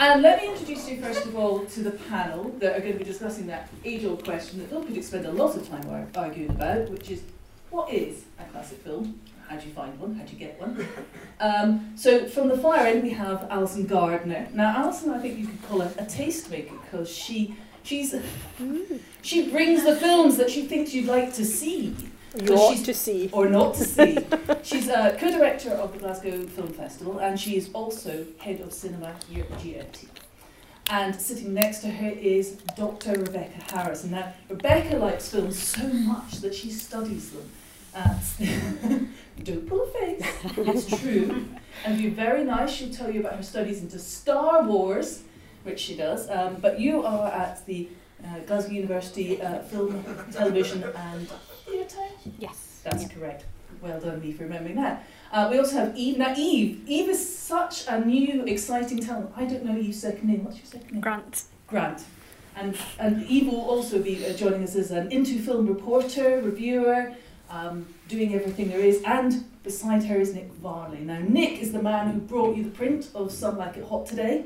[0.00, 2.98] And let me introduce you first of all to the panel that are going to
[2.98, 6.88] be discussing that age-old question that Phil could spend a lot of time arguing about,
[6.88, 7.22] which is
[7.68, 9.20] what is a classic film?
[9.46, 10.14] How do you find one?
[10.14, 10.88] How do you get one?
[11.38, 14.48] Um, so from the far end we have Alison Gardner.
[14.54, 18.14] Now Alison, I think you could call her a tastemaker because she she's
[19.20, 21.94] she brings the films that she thinks you'd like to see
[22.38, 23.28] You ought to see.
[23.32, 24.18] or not to see.
[24.62, 29.14] She's a co-director of the Glasgow Film Festival and she is also head of cinema
[29.28, 30.06] here at GFT.
[30.90, 33.12] And sitting next to her is Dr.
[33.12, 34.02] Rebecca Harris.
[34.04, 37.50] And now Rebecca likes films so much that she studies them.
[39.42, 40.22] Don't pull a face.
[40.56, 41.46] It's true.
[41.84, 42.70] And be very nice.
[42.72, 45.22] She'll tell you about her studies into Star Wars,
[45.62, 46.28] which she does.
[46.30, 47.88] Um, but you are at the
[48.24, 51.28] uh, Glasgow University uh, Film, Television and
[52.38, 52.80] Yes.
[52.84, 53.12] that's Yep.
[53.12, 53.44] correct.
[53.80, 55.06] Well done, me, for remembering that.
[55.32, 56.18] Uh, we also have Eve.
[56.18, 56.82] Now, Eve.
[56.86, 59.30] Eve is such a new, exciting talent.
[59.36, 60.44] I don't know Eve's second name.
[60.44, 61.00] What's your second name?
[61.00, 61.44] Grant.
[61.66, 62.02] Grant.
[62.56, 67.14] And, and Eve will also be uh, joining us as an into film reporter, reviewer,
[67.48, 69.02] um, doing everything there is.
[69.06, 71.00] And beside her is Nick Varley.
[71.00, 74.04] Now, Nick is the man who brought you the print of Some Like It Hot
[74.04, 74.44] today.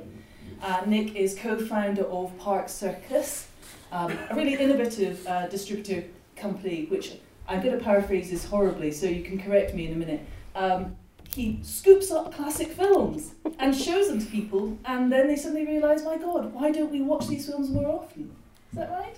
[0.63, 3.49] Uh, Nick is co founder of Park Circus,
[3.91, 6.05] um, a really innovative uh, distributor
[6.37, 7.13] company, which
[7.49, 10.21] I'm going to paraphrase this horribly, so you can correct me in a minute.
[10.55, 10.97] Um,
[11.29, 16.05] he scoops up classic films and shows them to people, and then they suddenly realise,
[16.05, 18.35] my God, why don't we watch these films more often?
[18.73, 19.17] Is that right?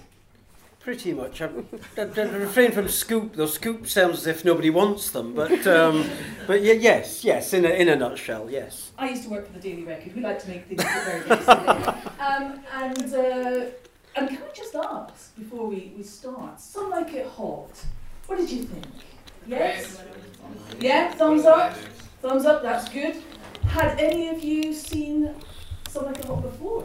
[0.81, 1.43] Pretty much.
[1.43, 1.47] I,
[1.99, 3.35] I, I refrain from scoop.
[3.35, 6.09] Those scoop sounds as if nobody wants them, but um,
[6.47, 7.53] but yeah, yes, yes.
[7.53, 8.93] In a in a nutshell, yes.
[8.97, 10.15] I used to work for the Daily Record.
[10.15, 11.49] We like to make things look very nice.
[12.21, 13.65] um, and uh,
[14.15, 16.61] and can I just ask before we, we start?
[16.61, 17.85] Some like it hot.
[18.27, 18.85] What did you think?
[19.47, 20.03] Yes.
[20.81, 21.13] Yeah.
[21.13, 21.75] Thumbs up.
[22.21, 22.63] Thumbs up.
[22.63, 23.17] That's good.
[23.69, 25.35] Had any of you seen
[25.89, 26.85] Some Like It Hot before?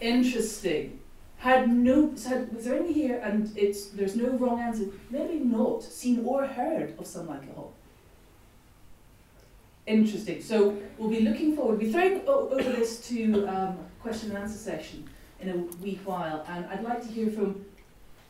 [0.00, 1.00] Interesting.
[1.38, 2.14] Had no.
[2.26, 3.20] Had, was there any here?
[3.24, 4.86] And it's there's no wrong answer.
[5.10, 7.72] Maybe not seen or heard of Some Like It Hot.
[9.86, 10.40] Interesting.
[10.40, 11.78] So we'll be looking forward.
[11.78, 15.08] We'll be throwing over this to um, question and answer session
[15.40, 17.64] in a wee while, and I'd like to hear from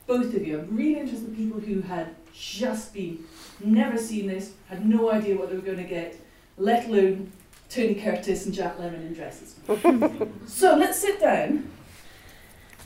[0.07, 0.61] both of you.
[0.61, 3.25] I'm really interested in people who had just been,
[3.63, 6.17] never seen this, had no idea what they were going to get,
[6.57, 7.33] let alone
[7.69, 9.55] Tony Curtis and Jack Lemmon in dresses.
[10.47, 11.71] so let's sit down,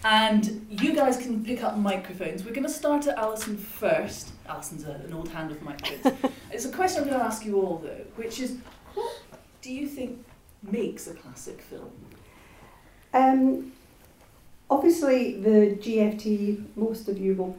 [0.04, 2.44] and you guys can pick up microphones.
[2.44, 4.31] We're going to start at Alison first.
[4.48, 6.33] Alison's a, an old hand with microphones.
[6.53, 8.56] It's a question I'm going to ask you all though, which is,
[8.94, 9.21] what
[9.60, 10.25] do you think
[10.62, 11.91] makes a classic film?
[13.12, 13.72] Um,
[14.71, 17.56] obviously, the GFT, most of you will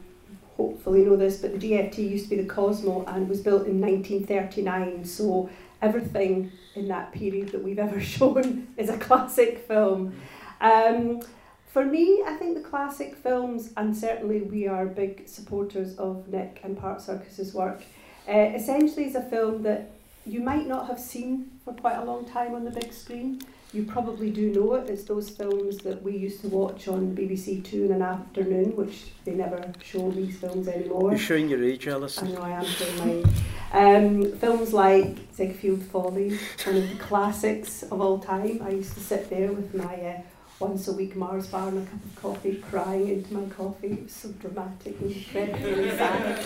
[0.56, 3.80] hopefully know this, but the GFT used to be the Cosmo and was built in
[3.80, 5.04] 1939.
[5.04, 5.48] So
[5.80, 10.14] everything in that period that we've ever shown is a classic film.
[10.60, 11.22] Um,
[11.66, 16.60] for me, I think the classic films, and certainly we are big supporters of Nick
[16.64, 17.82] and Park Circus's work,
[18.28, 19.90] uh, essentially is a film that
[20.26, 23.40] you might not have seen for quite a long time on the big screen.
[23.74, 24.88] You probably do know it.
[24.88, 29.08] It's those films that we used to watch on BBC Two in an afternoon, which
[29.26, 31.10] they never show these films anymore.
[31.10, 32.28] You're showing your age, Alison.
[32.28, 33.26] I know I am showing my age.
[33.70, 38.62] Um, films like Ziegfeld Follies, one of the classics of all time.
[38.62, 40.20] I used to sit there with my uh,
[40.60, 43.88] once a week Mars bar and a cup of coffee, crying into my coffee.
[43.88, 46.42] It was so dramatic and incredibly sad.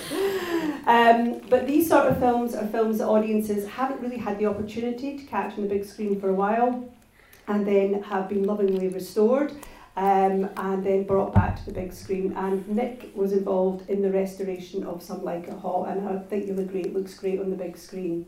[0.89, 5.17] Um, but these sort of films are films that audiences haven't really had the opportunity
[5.19, 6.91] to catch on the big screen for a while
[7.53, 9.53] and then have been lovingly restored
[9.97, 12.33] um, and then brought back to the big screen.
[12.35, 16.47] And Nick was involved in the restoration of Some Like It Hot, and I think
[16.47, 18.25] you'll agree it looks great on the big screen.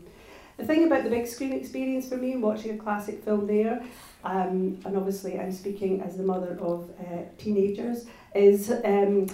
[0.57, 3.83] The thing about the big screen experience for me, watching a classic film there,
[4.23, 8.05] um, and obviously I'm speaking as the mother of uh, teenagers,
[8.35, 9.27] is um,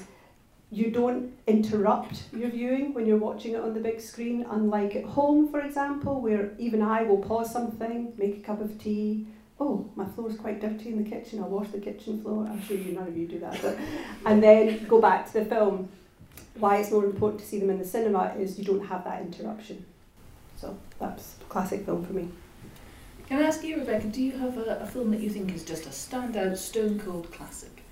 [0.71, 5.03] you don't interrupt your viewing when you're watching it on the big screen, unlike at
[5.03, 9.27] home, for example, where even I will pause something, make a cup of tea.
[9.63, 11.39] Oh, my floor's quite dirty in the kitchen.
[11.39, 12.47] I'll wash the kitchen floor.
[12.49, 13.77] I'm sure you none of you do that, but
[14.25, 15.87] and then go back to the film.
[16.55, 19.21] Why it's more important to see them in the cinema is you don't have that
[19.21, 19.85] interruption.
[20.57, 22.29] So that's a classic film for me.
[23.27, 25.63] Can I ask you, Rebecca, do you have a, a film that you think is
[25.63, 27.83] just a standout, stone cold classic?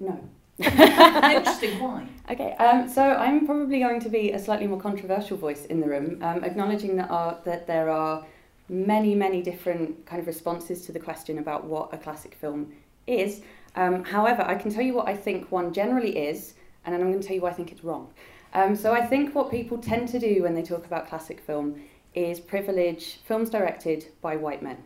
[0.00, 0.18] No.
[0.58, 2.06] Interesting, why?
[2.28, 5.86] Okay, um, so I'm probably going to be a slightly more controversial voice in the
[5.86, 8.26] room, um, acknowledging that, are, that there are
[8.72, 12.72] many, many different kind of responses to the question about what a classic film
[13.06, 13.42] is.
[13.76, 16.54] Um, however, I can tell you what I think one generally is,
[16.84, 18.08] and then I'm going to tell you why I think it's wrong.
[18.54, 21.82] Um, so I think what people tend to do when they talk about classic film
[22.14, 24.78] is privilege films directed by white men.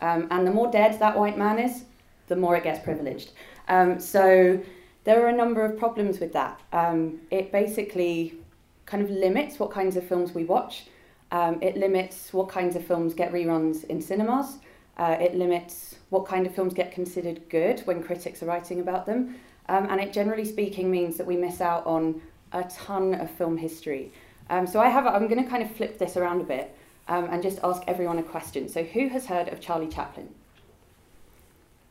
[0.00, 1.84] Um, and the more dead that white man is,
[2.28, 3.32] the more it gets privileged.
[3.68, 4.60] Um, so
[5.04, 6.60] there are a number of problems with that.
[6.72, 8.38] Um, it basically
[8.86, 10.84] kind of limits what kinds of films we watch.
[11.32, 14.58] Um, it limits what kinds of films get reruns in cinemas.
[14.96, 19.06] Uh, it limits what kind of films get considered good when critics are writing about
[19.06, 19.36] them.
[19.68, 22.20] Um, and it generally speaking means that we miss out on
[22.52, 24.12] a ton of film history.
[24.50, 27.26] Um, so I have, I'm going to kind of flip this around a bit um,
[27.30, 28.68] and just ask everyone a question.
[28.68, 30.28] So who has heard of Charlie Chaplin?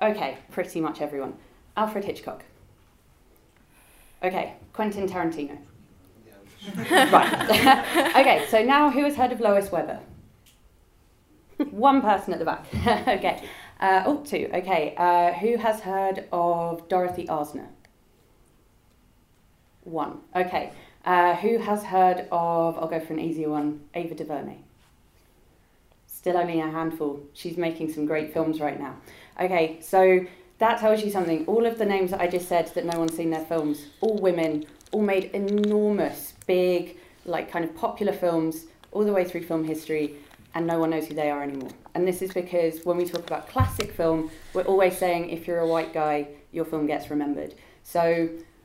[0.02, 1.36] Okay, pretty much everyone.
[1.78, 2.44] Alfred Hitchcock.
[4.22, 5.58] Okay, Quentin Tarantino.
[6.92, 8.16] right.
[8.16, 10.00] okay, so now who has heard of Lois Weber?
[11.72, 12.66] One person at the back.
[13.08, 13.44] okay.
[13.80, 14.50] Uh, oh, two.
[14.54, 14.94] Okay.
[14.98, 17.68] Uh, who has heard of Dorothy Arzner?
[19.84, 20.20] One.
[20.36, 20.72] Okay.
[21.06, 24.58] Uh, who has heard of, I'll go for an easier one, Ava DuVernay?
[26.08, 27.22] Still only a handful.
[27.34, 28.98] She's making some great films right now.
[29.40, 30.26] Okay, so
[30.58, 31.46] that tells you something.
[31.46, 34.18] All of the names that I just said that no one's seen their films, all
[34.18, 39.64] women, all made enormous, big, like kind of popular films all the way through film
[39.64, 40.16] history,
[40.56, 41.70] and no one knows who they are anymore.
[41.94, 45.60] And this is because when we talk about classic film, we're always saying if you're
[45.60, 47.54] a white guy, your film gets remembered.
[47.84, 48.04] So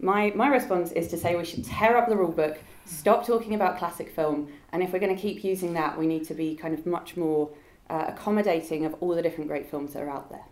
[0.00, 3.54] my, my response is to say we should tear up the rule book, stop talking
[3.54, 6.54] about classic film, and if we're going to keep using that, we need to be
[6.54, 7.50] kind of much more
[7.90, 10.46] uh, accommodating of all the different great films that are out there.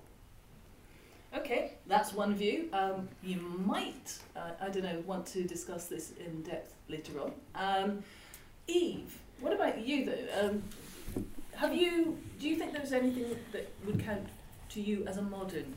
[1.36, 2.68] Okay, that's one view.
[2.72, 7.32] Um, you might, uh, I don't know, want to discuss this in depth later on.
[7.54, 8.04] Um,
[8.66, 10.40] Eve, what about you though?
[10.40, 10.62] Um,
[11.54, 14.26] have you, do you think there's anything that would count
[14.70, 15.74] to you as a modern,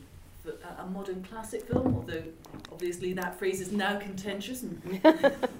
[0.78, 1.94] a modern classic film?
[1.94, 2.24] Although
[2.70, 5.00] obviously that phrase is now contentious and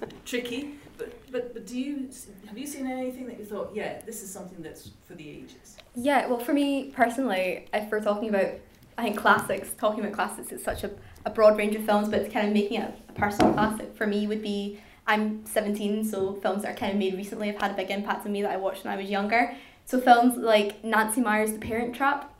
[0.25, 0.75] tricky.
[0.97, 2.09] But, but but do you
[2.47, 5.77] have you seen anything that you thought, yeah, this is something that's for the ages?
[5.95, 8.53] Yeah, well, for me personally, if we're talking about
[8.97, 10.91] I think classics, talking about classics it's such a,
[11.25, 14.07] a broad range of films, but it's kind of making it a personal classic for
[14.07, 17.71] me would be I'm 17, so films that are kind of made recently have had
[17.71, 19.55] a big impact on me that I watched when I was younger.
[19.85, 22.33] So films like Nancy Meyers' The Parent Trap.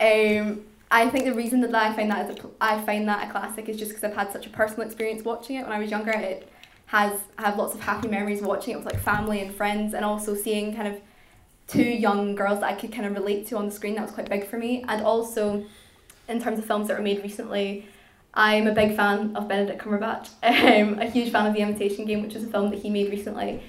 [0.00, 3.68] Um, I think the reason that I find that a, I find that a classic
[3.68, 6.10] is just because I've had such a personal experience watching it when I was younger.
[6.10, 6.50] It
[6.86, 10.04] has I have lots of happy memories watching it with like family and friends, and
[10.04, 11.00] also seeing kind of
[11.68, 13.94] two young girls that I could kind of relate to on the screen.
[13.94, 15.64] That was quite big for me, and also
[16.28, 17.86] in terms of films that were made recently,
[18.34, 20.30] I'm a big fan of Benedict Cumberbatch.
[20.42, 23.10] Um, a huge fan of The Imitation Game, which is a film that he made
[23.10, 23.62] recently.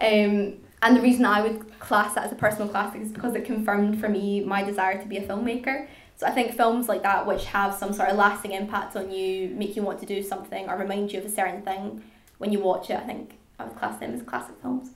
[0.00, 3.44] Um, and the reason I would class that as a personal classic is because it
[3.44, 5.88] confirmed for me my desire to be a filmmaker.
[6.16, 9.48] So I think films like that, which have some sort of lasting impact on you,
[9.50, 12.02] make you want to do something or remind you of a certain thing
[12.38, 14.90] when you watch it, I think I would class them as classic films.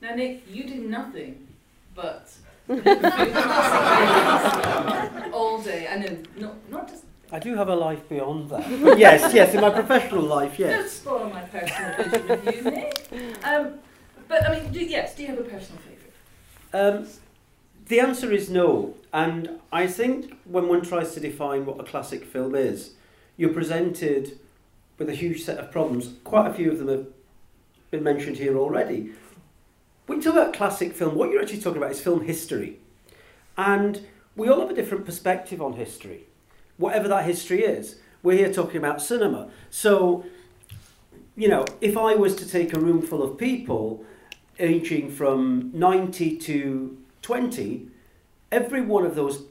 [0.00, 1.46] Now, Nick, you do nothing
[1.94, 2.32] but
[5.32, 5.86] all day.
[5.88, 7.04] I know, not, not just.
[7.30, 8.68] I do have a life beyond that.
[8.98, 10.80] yes, yes, in my professional life, yes.
[10.80, 13.08] Don't spoil my personal vision of you, Nick.
[13.44, 13.74] Um,
[14.28, 16.12] but I mean, do, yes, do you have a personal favourite?
[16.72, 17.06] Um,
[17.88, 18.94] the answer is no.
[19.12, 22.92] And I think when one tries to define what a classic film is,
[23.36, 24.38] you're presented
[24.98, 26.14] with a huge set of problems.
[26.24, 27.06] Quite a few of them have
[27.90, 29.12] been mentioned here already.
[30.06, 32.78] When you talk about classic film, what you're actually talking about is film history.
[33.58, 34.06] And
[34.36, 36.26] we all have a different perspective on history,
[36.76, 37.96] whatever that history is.
[38.22, 39.50] We're here talking about cinema.
[39.70, 40.24] So,
[41.36, 44.04] you know, if I was to take a room full of people
[44.58, 47.88] aging from 90 to 20,
[48.52, 49.42] every one of those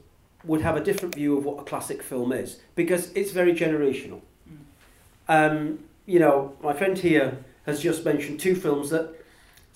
[0.44, 4.20] would have a different view of what a classic film is because it's very generational.
[4.48, 4.56] Mm.
[5.28, 9.12] Um, you know, my friend here has just mentioned two films that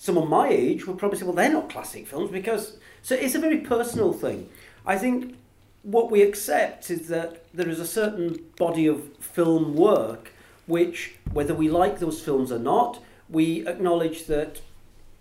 [0.01, 2.77] someone my age would probably say, well, they're not classic films because.
[3.03, 4.49] So it's a very personal thing.
[4.83, 5.35] I think
[5.83, 10.31] what we accept is that there is a certain body of film work
[10.65, 14.61] which, whether we like those films or not, we acknowledge that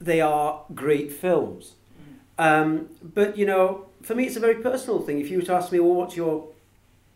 [0.00, 1.74] they are great films.
[2.38, 2.44] Mm.
[2.46, 5.20] Um, but you know, for me, it's a very personal thing.
[5.20, 6.48] If you were to ask me, well, what's your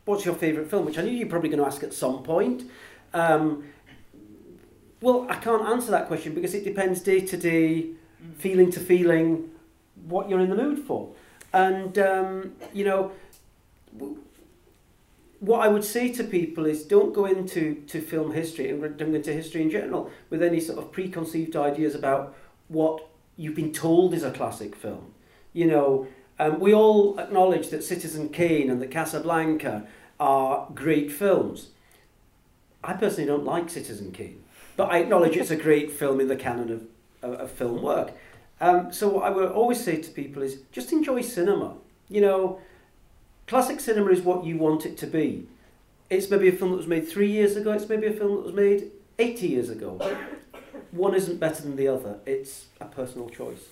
[0.04, 2.64] what's your favourite film, which I knew you're probably going to ask at some point.
[3.14, 3.64] Um,
[5.04, 7.88] well, I can't answer that question because it depends day to day,
[8.38, 9.50] feeling to feeling,
[10.06, 11.10] what you're in the mood for.
[11.52, 13.12] And, um, you know,
[15.40, 19.10] what I would say to people is don't go into to film history and don't
[19.10, 22.34] go into history in general with any sort of preconceived ideas about
[22.68, 23.06] what
[23.36, 25.12] you've been told is a classic film.
[25.52, 26.06] You know,
[26.38, 29.86] um, we all acknowledge that Citizen Kane and the Casablanca
[30.18, 31.68] are great films.
[32.82, 34.43] I personally don't like Citizen Kane.
[34.76, 36.86] But I acknowledge it's a great film in the canon of,
[37.22, 38.12] of, of film work.
[38.60, 41.74] Um, so what I would always say to people is just enjoy cinema.
[42.08, 42.60] You know,
[43.46, 45.46] classic cinema is what you want it to be.
[46.10, 47.72] It's maybe a film that was made three years ago.
[47.72, 49.98] It's maybe a film that was made 80 years ago.
[50.90, 52.18] One isn't better than the other.
[52.26, 53.62] It's a personal choice.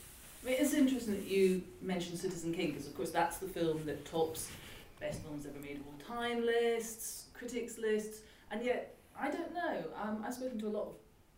[0.43, 3.85] I mean, it's interesting that you mentioned Citizen Kane because, of course, that's the film
[3.87, 4.51] that tops
[4.99, 9.85] best films ever made of all time lists, critics lists, and yet I don't know.
[10.01, 10.95] Um, I've spoken to a lot of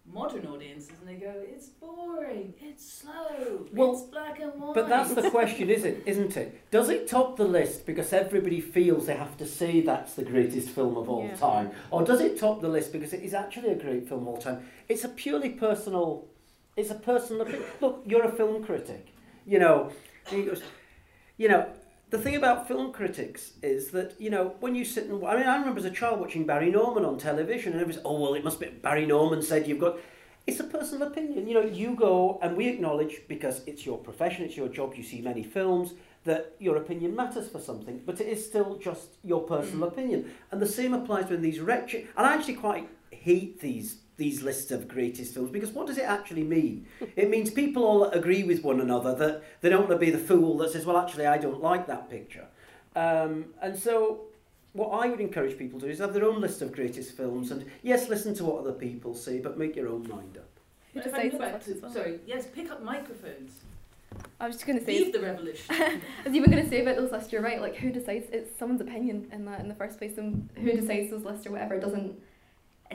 [0.07, 2.55] modern audiences, and they go, "It's boring.
[2.61, 3.67] It's slow.
[3.73, 6.03] Well, it's black and white." But that's the question, is it?
[6.07, 6.71] Isn't it?
[6.71, 10.69] Does it top the list because everybody feels they have to say that's the greatest
[10.71, 11.37] film of all Yeah.
[11.37, 14.29] time, or does it top the list because it is actually a great film of
[14.29, 14.67] all time?
[14.89, 16.27] It's a purely personal.
[16.77, 17.47] It's a personal.
[17.81, 19.09] Look, you're a film critic.
[19.47, 19.91] You know,
[21.37, 21.67] you know.
[22.11, 25.25] The thing about film critics is that, you know, when you sit and...
[25.27, 28.21] I mean, I remember as a child watching Barry Norman on television and everybody's, oh,
[28.21, 28.67] well, it must be...
[28.67, 29.97] Barry Norman said you've got...
[30.47, 31.49] It's a personal opinion.
[31.49, 35.03] You know, you go and we acknowledge, because it's your profession, it's your job, you
[35.03, 35.95] see many films,
[36.25, 39.93] that your opinion matters for something, but it is still just your personal mm.
[39.93, 40.31] opinion.
[40.51, 42.07] And the same applies when these wretched...
[42.17, 46.05] And I actually quite hate these these lists of greatest films because what does it
[46.05, 46.87] actually mean?
[47.17, 50.19] It means people all agree with one another that they don't want to be the
[50.19, 52.47] fool that says, well, actually, I don't like that picture.
[52.97, 54.23] Um, and so
[54.73, 57.51] what I would encourage people to do is have their own list of greatest films
[57.51, 60.49] and yes, listen to what other people say, but make your own mind up.
[60.93, 61.93] Who But if I go back to, well?
[61.93, 63.53] sorry, yes, pick up microphones.
[64.41, 65.65] I was just going to say, Leave the revolution.
[65.71, 68.57] I was even going to say about those lists, you're right, like who decides, it's
[68.59, 71.79] someone's opinion in that in the first place, and who decides those lists or whatever
[71.81, 72.17] doesn't,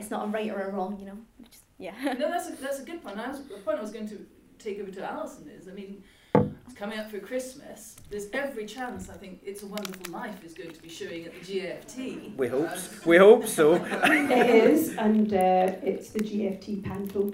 [0.00, 1.18] it's not a right or a wrong, you know,
[1.50, 1.92] just, yeah.
[2.18, 3.18] no, that's a, that's a good point.
[3.18, 4.26] I was, the point I was going to
[4.58, 6.02] take over to Alison is, I mean,
[6.34, 7.96] it's coming up for Christmas.
[8.10, 11.34] There's every chance I think It's a Wonderful Life is going to be showing at
[11.34, 12.36] the GFT.
[12.36, 13.74] We hope, Um, we hope so.
[14.04, 17.32] It is, and uh, it's the GFT panto,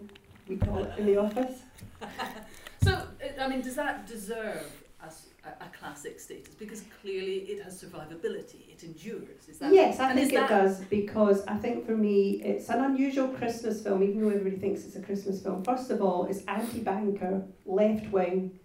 [0.48, 1.60] we call it in the office.
[2.82, 3.02] So,
[3.40, 4.70] I mean, does that deserve
[5.66, 6.54] a, s- a- a classic status?
[6.54, 9.48] Because clearly it has survivability, it endures.
[9.48, 12.84] Is that Yes, I think it that- does because I think for me it's an
[12.84, 15.62] unusual Christmas film, even though everybody thinks it's a Christmas film.
[15.64, 18.58] First of all, it's anti-banker, left wing,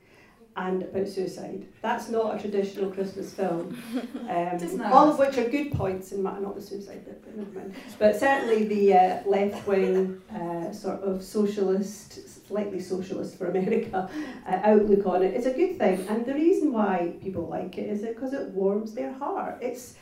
[0.58, 1.66] and about suicide.
[1.82, 3.78] That's not a traditional Christmas film.
[4.32, 7.52] Um, all of which are good points in my, not the suicide bit, but never
[7.52, 7.76] mind.
[8.00, 12.20] But certainly the uh, left wing uh, sort of socialist,
[12.52, 14.10] slightly socialist for America
[14.48, 15.34] uh, outlook on it.
[15.34, 16.06] it is a good thing.
[16.10, 19.60] And the reason why people like it is because it warms their heart.
[19.62, 19.96] It's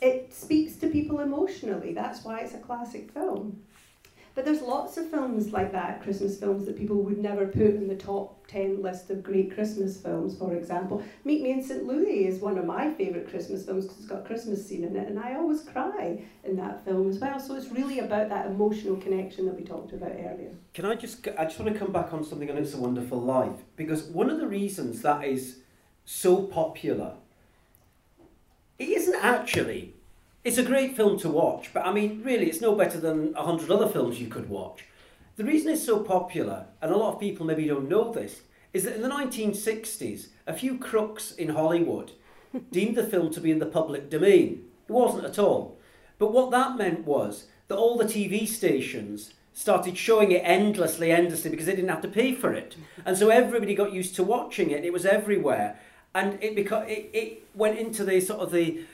[0.00, 1.92] it speaks to people emotionally.
[1.92, 3.62] That's why it's a classic film.
[4.34, 7.86] But there's lots of films like that, Christmas films, that people would never put in
[7.86, 11.02] the top 10 list of great Christmas films, for example.
[11.24, 11.84] Meet Me in St.
[11.84, 14.96] Louis is one of my favourite Christmas films because it's got a Christmas scene in
[14.96, 17.38] it, and I always cry in that film as well.
[17.38, 20.52] So it's really about that emotional connection that we talked about earlier.
[20.72, 23.20] Can I just, I just want to come back on something on It's a Wonderful
[23.20, 25.58] Life because one of the reasons that is
[26.06, 27.14] so popular,
[28.78, 29.91] it isn't actually.
[30.44, 33.44] It's a great film to watch, but I mean, really, it's no better than a
[33.44, 34.84] hundred other films you could watch.
[35.36, 38.82] The reason it's so popular, and a lot of people maybe don't know this, is
[38.84, 42.12] that in the 1960s, a few crooks in Hollywood
[42.72, 44.64] deemed the film to be in the public domain.
[44.88, 45.78] It wasn't at all.
[46.18, 51.50] But what that meant was that all the TV stations started showing it endlessly, endlessly,
[51.50, 52.74] because they didn't have to pay for it.
[53.04, 54.84] And so everybody got used to watching it.
[54.84, 55.78] It was everywhere.
[56.14, 58.84] And it, beca- it, it went into the sort of the,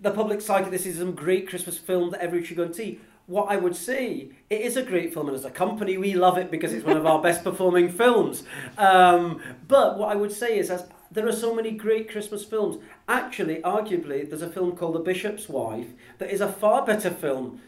[0.00, 0.70] the public psyche.
[0.70, 3.00] This is some great Christmas film that everybody should go and see.
[3.26, 6.38] What I would say, it is a great film, and as a company, we love
[6.38, 8.44] it because it's one of our best performing films.
[8.78, 12.76] Um, but what I would say is, as there are so many great Christmas films.
[13.08, 15.88] Actually, arguably, there's a film called The Bishop's Wife
[16.18, 17.60] that is a far better film,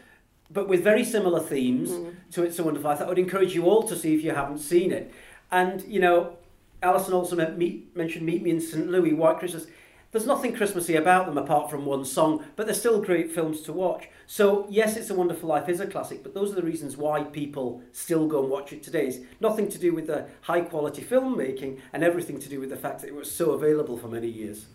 [0.51, 1.91] but with very similar themes
[2.31, 3.01] to It's a Wonderful Life.
[3.01, 5.11] I would encourage you all to see if you haven't seen it.
[5.51, 6.37] And, you know,
[6.81, 8.89] Alison also mentioned Meet Me in St.
[8.89, 9.67] Louis, White Christmas.
[10.11, 13.73] There's nothing Christmassy about them apart from one song, but they're still great films to
[13.73, 14.09] watch.
[14.25, 17.23] So, yes, It's a Wonderful Life is a classic, but those are the reasons why
[17.25, 19.05] people still go and watch it today.
[19.05, 22.75] It's nothing to do with the high quality filmmaking and everything to do with the
[22.75, 24.65] fact that it was so available for many years.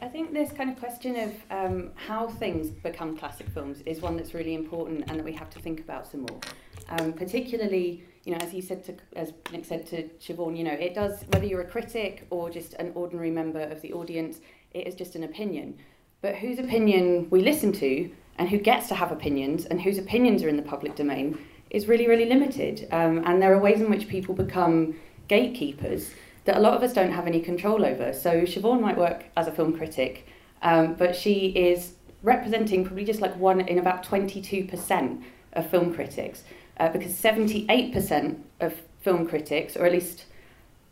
[0.00, 4.16] I think this kind of question of um, how things become classic films is one
[4.16, 6.40] that's really important and that we have to think about some more.
[6.88, 10.72] Um, particularly, you know, as you said to, as Nick said to Siobhan, you know,
[10.72, 14.40] it does whether you're a critic or just an ordinary member of the audience,
[14.74, 15.78] it is just an opinion.
[16.20, 20.42] But whose opinion we listen to and who gets to have opinions and whose opinions
[20.42, 21.38] are in the public domain
[21.70, 22.86] is really, really limited.
[22.90, 24.96] Um, and there are ways in which people become
[25.28, 26.10] gatekeepers
[26.44, 28.12] that a lot of us don't have any control over.
[28.12, 30.26] So Siobhan might work as a film critic,
[30.60, 35.22] um, but she is representing probably just like one in about 22%
[35.54, 36.44] of film critics,
[36.78, 40.24] uh, because 78% of film critics, or at least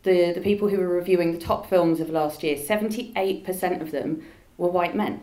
[0.03, 4.23] the, the people who were reviewing the top films of last year, 78% of them
[4.57, 5.21] were white men.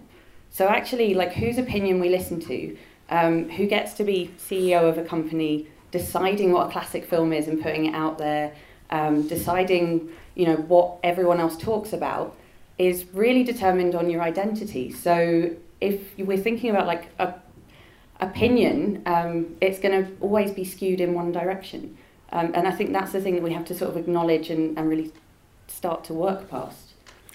[0.50, 2.76] So actually, like whose opinion we listen to,
[3.10, 7.48] um, who gets to be CEO of a company, deciding what a classic film is
[7.48, 8.52] and putting it out there,
[8.90, 12.36] um, deciding you know what everyone else talks about,
[12.78, 14.92] is really determined on your identity.
[14.92, 17.34] So if we're thinking about like a
[18.20, 21.96] opinion, um, it's going to always be skewed in one direction.
[22.30, 24.76] Um, and I think that's the thing that we have to sort of acknowledge and,
[24.78, 25.12] and really
[25.68, 26.84] start to work past.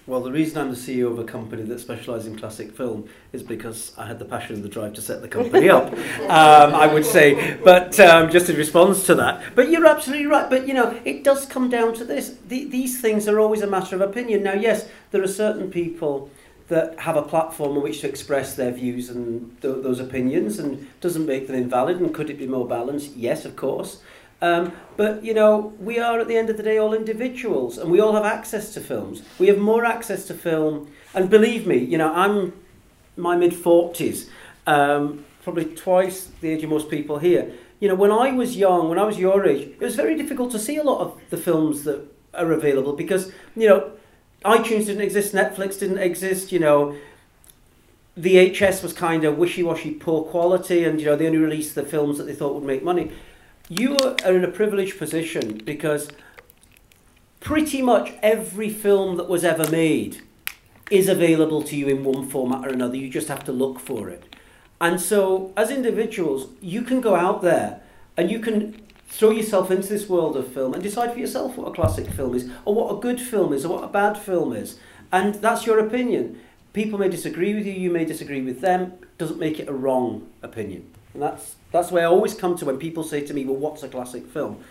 [0.09, 3.43] Well, the reason I'm the CEO of a company that specialises in classic film is
[3.43, 6.91] because I had the passion and the drive to set the company up, um, I
[6.91, 7.57] would say.
[7.63, 9.53] But um, just in response to that.
[9.53, 10.49] But you're absolutely right.
[10.49, 12.35] But, you know, it does come down to this.
[12.47, 14.41] The, these things are always a matter of opinion.
[14.41, 16.31] Now, yes, there are certain people
[16.69, 20.87] that have a platform on which to express their views and th- those opinions and
[21.01, 21.99] doesn't make them invalid.
[21.99, 23.15] And could it be more balanced?
[23.15, 24.01] Yes, of course.
[24.41, 27.91] Um, but you know, we are at the end of the day all individuals, and
[27.91, 29.21] we all have access to films.
[29.37, 32.53] We have more access to film, and believe me, you know, I'm
[33.17, 34.29] my mid forties,
[34.65, 37.51] um, probably twice the age of most people here.
[37.81, 40.51] You know, when I was young, when I was your age, it was very difficult
[40.51, 43.91] to see a lot of the films that are available because you know,
[44.45, 46.51] iTunes didn't exist, Netflix didn't exist.
[46.51, 46.95] You know,
[48.17, 52.17] VHS was kind of wishy-washy, poor quality, and you know they only released the films
[52.17, 53.11] that they thought would make money
[53.69, 56.09] you are in a privileged position because
[57.39, 60.21] pretty much every film that was ever made
[60.89, 62.97] is available to you in one format or another.
[62.97, 64.23] You just have to look for it.
[64.81, 67.81] And so, as individuals, you can go out there
[68.17, 71.67] and you can throw yourself into this world of film and decide for yourself what
[71.67, 74.53] a classic film is, or what a good film is, or what a bad film
[74.53, 74.79] is.
[75.11, 76.39] And that's your opinion.
[76.71, 78.93] People may disagree with you, you may disagree with them.
[79.17, 80.89] Doesn't make it a wrong opinion.
[81.13, 83.83] And that's that's where I always come to when people say to me, "Well, what's
[83.83, 84.63] a classic film?"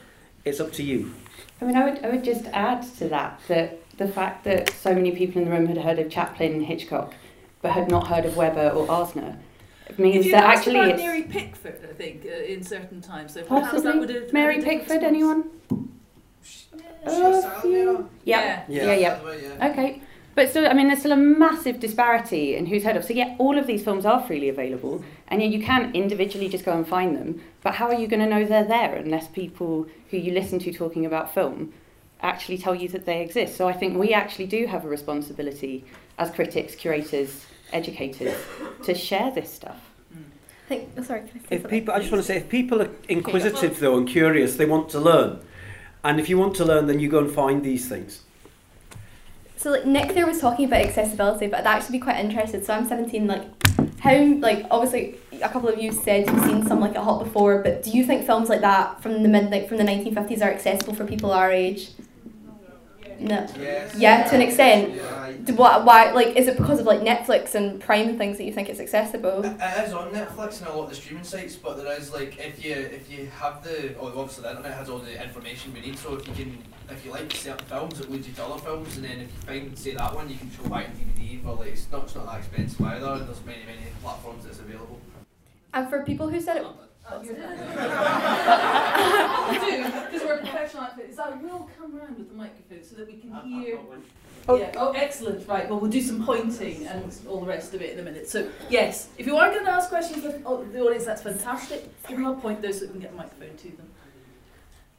[0.44, 1.12] It's up to you.
[1.60, 4.94] I mean, I would I would just add to that that the fact that so
[4.94, 7.14] many people in the room had heard of Chaplin and Hitchcock,
[7.60, 9.36] but had not heard of Weber or Arzner,
[9.96, 11.80] means that actually it's Mary Pickford.
[11.88, 13.92] I think uh, in certain times, so perhaps possibly.
[13.92, 15.02] that would have Mary Pickford.
[15.02, 15.50] Anyone?
[17.06, 18.64] Uh, Yeah.
[18.68, 18.94] Yeah.
[18.94, 18.94] Yeah.
[18.94, 19.68] yeah.
[19.70, 20.02] Okay.
[20.38, 23.04] But still, I mean, there's still a massive disparity in who's heard of.
[23.04, 26.64] So yeah, all of these films are freely available, and yeah, you can individually just
[26.64, 27.42] go and find them.
[27.60, 30.72] But how are you going to know they're there unless people who you listen to
[30.72, 31.72] talking about film
[32.20, 33.56] actually tell you that they exist?
[33.56, 35.84] So I think we actually do have a responsibility
[36.18, 38.36] as critics, curators, educators
[38.84, 39.80] to share this stuff.
[40.14, 41.70] I think, oh, sorry, can I say If something?
[41.70, 44.90] people, I just want to say, if people are inquisitive though and curious, they want
[44.90, 45.40] to learn.
[46.04, 48.22] And if you want to learn, then you go and find these things.
[49.56, 52.64] So like Nick there was talking about accessibility, but I'd actually be quite interested.
[52.64, 53.26] So I'm 17.
[53.26, 53.42] Like,
[53.98, 57.62] how like obviously a couple of you said you've seen some like it hot before,
[57.62, 60.50] but do you think films like that from the mid like from the 1950s are
[60.50, 61.90] accessible for people our age?
[63.20, 63.46] No.
[63.58, 63.94] Yes.
[63.96, 64.94] Yeah, to an extent.
[64.94, 65.32] Yeah.
[65.44, 68.44] Do, what, why like is it because of like Netflix and Prime and things that
[68.44, 69.44] you think it's accessible?
[69.44, 72.12] It it is on Netflix and a lot of the streaming sites, but there is
[72.12, 75.72] like if you if you have the oh obviously the internet has all the information
[75.74, 75.98] we need.
[75.98, 76.58] So if you can
[76.90, 79.40] if you like certain films, it leads you to other films, and then if you
[79.46, 82.14] find say that one, you can go back on DVD But like it's not it's
[82.14, 85.00] not that expensive either, and there's many many platforms that's available.
[85.74, 86.66] And for people who said it,
[87.10, 87.36] Oh, you're
[89.50, 91.14] I do, because we're a professional outfit.
[91.14, 93.78] So I will come around with the microphone so that we can hear.
[94.48, 94.56] Oh.
[94.56, 94.72] Yeah.
[94.76, 95.46] Oh, excellent.
[95.46, 95.68] Right.
[95.68, 98.28] Well, we'll do some pointing and all the rest of it in a minute.
[98.28, 101.88] So, yes, if you are going to ask questions of oh, the audience, that's fantastic.
[102.08, 103.88] Give them a point those so we can get the microphone to them.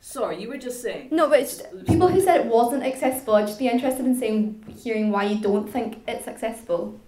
[0.02, 1.10] Sorry, you were just saying.
[1.12, 3.36] no, but it's people who said it wasn't accessible.
[3.36, 7.00] I'd just be interested in saying hearing why you don't think it's accessible.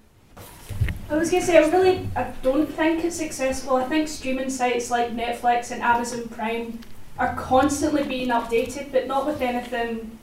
[1.09, 3.75] I was gonna say I really I don't think it's accessible.
[3.75, 6.79] I think streaming sites like Netflix and Amazon Prime
[7.17, 10.17] are constantly being updated, but not with anything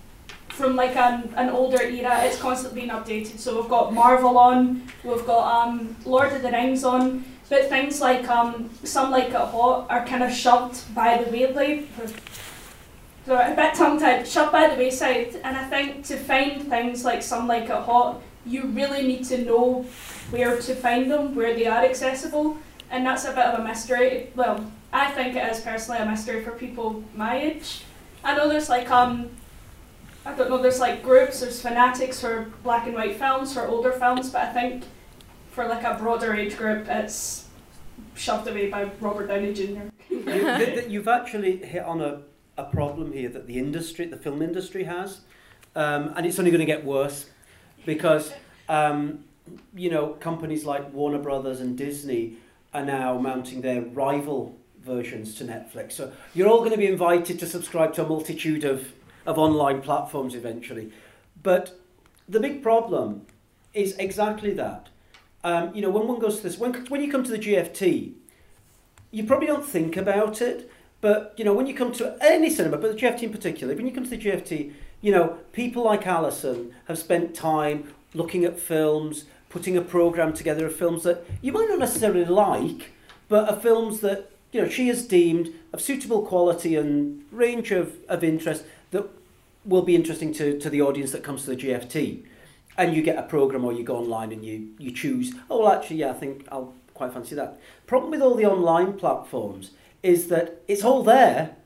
[0.48, 2.24] from like an, an older era.
[2.24, 3.38] It's constantly being updated.
[3.38, 8.00] So we've got Marvel on, we've got um, Lord of the Rings on, but things
[8.00, 11.86] like um, some like it hot are kind of shoved by the wayside.
[13.26, 15.36] So a bit tongue tied, shoved by the wayside.
[15.44, 19.44] And I think to find things like some like it hot, you really need to
[19.44, 19.86] know
[20.30, 22.58] where to find them, where they are accessible,
[22.90, 24.30] and that's a bit of a mystery.
[24.34, 27.84] Well, I think it is personally a mystery for people my age.
[28.24, 29.30] I know there's like um,
[30.28, 33.92] I don't know, there's like groups, there's fanatics for black and white films, for older
[33.92, 34.84] films, but I think
[35.52, 37.46] for like a broader age group, it's
[38.14, 39.62] shoved away by Robert Downey Jr.
[40.10, 42.20] you, th- th- you've actually hit on a,
[42.56, 45.20] a problem here that the industry, the film industry has,
[45.74, 47.30] um, and it's only going to get worse
[47.86, 48.32] because
[48.68, 49.24] um,
[49.74, 52.36] you know companies like Warner Brothers and Disney
[52.74, 55.92] are now mounting their rival versions to Netflix.
[55.92, 58.92] So you're all going to be invited to subscribe to a multitude of,
[59.26, 60.92] of online platforms eventually.
[61.42, 61.78] But
[62.28, 63.26] the big problem
[63.74, 64.88] is exactly that.
[65.44, 68.12] Um, you know, when one goes to this, when, when you come to the GFT,
[69.10, 72.76] you probably don't think about it, but you know, when you come to any cinema,
[72.76, 76.06] but the GFT in particular, when you come to the GFT, you know, people like
[76.06, 81.52] Alison have spent time looking at films, putting a program together of films that you
[81.52, 82.92] might not necessarily like,
[83.28, 87.96] but are films that you know she has deemed of suitable quality and range of,
[88.08, 89.08] of interest that
[89.64, 92.24] will be interesting to, to the audience that comes to the GFT.
[92.76, 95.72] And you get a program or you go online and you, you choose, oh well
[95.72, 97.58] actually yeah, I think I'll quite fancy that.
[97.86, 101.56] Problem with all the online platforms is that it's all there,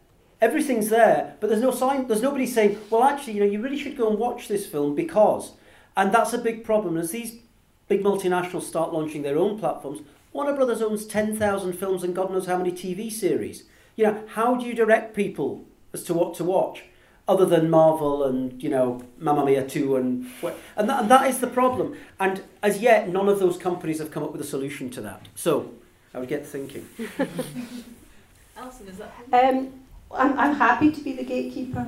[0.41, 3.79] everything's there, but there's no sign, there's nobody saying, well actually, you know, you really
[3.79, 5.53] should go and watch this film because,
[5.97, 7.37] and that's a big problem as these
[7.93, 10.01] big multinationals start launching their own platforms.
[10.33, 13.65] Warner Brothers owns 10,000 films and God knows how many TV series.
[13.97, 16.85] You know, how do you direct people as to what to watch?
[17.29, 20.27] Other than Marvel and you know Mamma Mia 2 and
[20.77, 21.95] and that, and that is the problem.
[22.19, 25.29] And as yet, none of those companies have come up with a solution to that.
[25.35, 25.71] So
[26.15, 26.89] I would get thinking.
[28.57, 29.13] Alison, is that?
[29.33, 29.73] Um,
[30.11, 31.87] I'm, I'm happy to be the gatekeeper.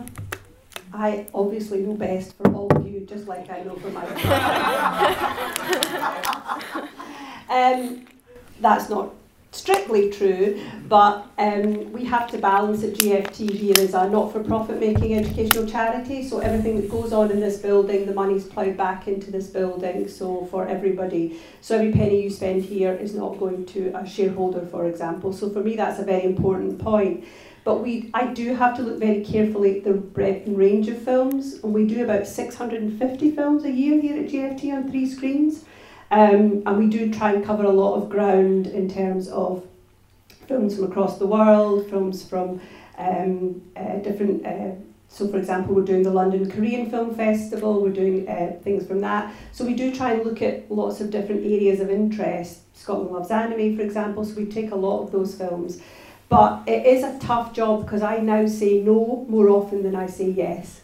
[0.94, 4.24] I obviously know best for all of you, just like I know for myself.
[7.50, 8.07] um,
[8.61, 9.12] that's not
[9.50, 15.16] strictly true, but um, we have to balance that GFT here is a not-for-profit making
[15.16, 19.33] educational charity, so everything that goes on in this building, the money's ploughed back into
[19.33, 21.40] this building, so for everybody.
[21.61, 25.33] So every penny you spend here is not going to a shareholder, for example.
[25.33, 27.24] So for me, that's a very important point.
[27.64, 30.98] But we, I do have to look very carefully at the breadth and range of
[30.98, 35.64] films, and we do about 650 films a year here at GFT on three screens.
[36.11, 39.66] Um, and we do try and cover a lot of ground in terms of
[40.46, 42.61] films from across the world, films from
[42.98, 44.46] um, uh, different.
[44.46, 44.72] Uh,
[45.09, 49.00] so, for example, we're doing the London Korean Film Festival, we're doing uh, things from
[49.00, 49.33] that.
[49.53, 52.61] So, we do try and look at lots of different areas of interest.
[52.77, 55.81] Scotland Loves Anime, for example, so we take a lot of those films.
[56.28, 60.06] But it is a tough job because I now say no more often than I
[60.06, 60.80] say yes.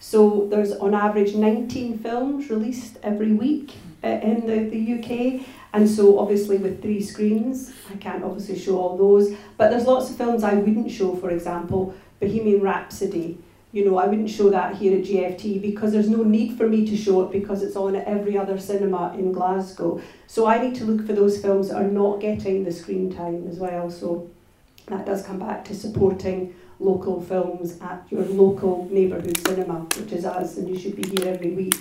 [0.00, 5.46] So, there's on average 19 films released every week uh, in the, the UK.
[5.72, 9.34] And so obviously with three screens, I can't obviously show all those.
[9.56, 13.38] But there's lots of films I wouldn't show, for example, Bohemian Rhapsody.
[13.72, 16.86] You know, I wouldn't show that here at GFT because there's no need for me
[16.88, 20.02] to show it because it's on at every other cinema in Glasgow.
[20.26, 23.48] So I need to look for those films that are not getting the screen time
[23.48, 23.90] as well.
[23.90, 24.30] So
[24.86, 30.24] that does come back to supporting local films at your local neighbourhood cinema, which is
[30.24, 31.74] us, and you should be here every week.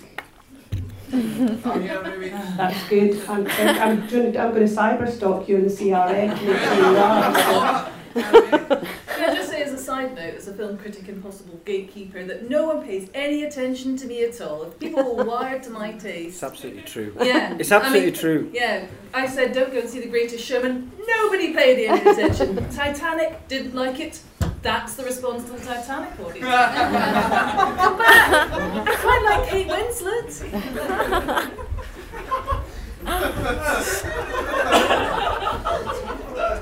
[1.12, 3.22] That's good.
[3.28, 6.98] I'm, I'm, I'm going to cyber stalk you in the CRN to make sure you
[6.98, 7.92] are.
[8.14, 12.24] Can I just say, as a side note, as a film critic and possible gatekeeper,
[12.26, 14.64] that no one pays any attention to me at all.
[14.64, 16.36] If people are wired to my taste.
[16.36, 17.16] It's absolutely true.
[17.22, 17.56] Yeah.
[17.60, 18.52] It's absolutely I mean, true.
[18.54, 18.88] Yeah.
[19.14, 20.92] I said, don't go and see The Greatest Showman.
[21.08, 22.70] Nobody paid any attention.
[22.72, 24.22] Titanic didn't like it.
[24.62, 26.40] That's the response to the Titanic audience.
[26.46, 28.52] Come back!
[28.54, 30.32] I quite like Kate Winslet.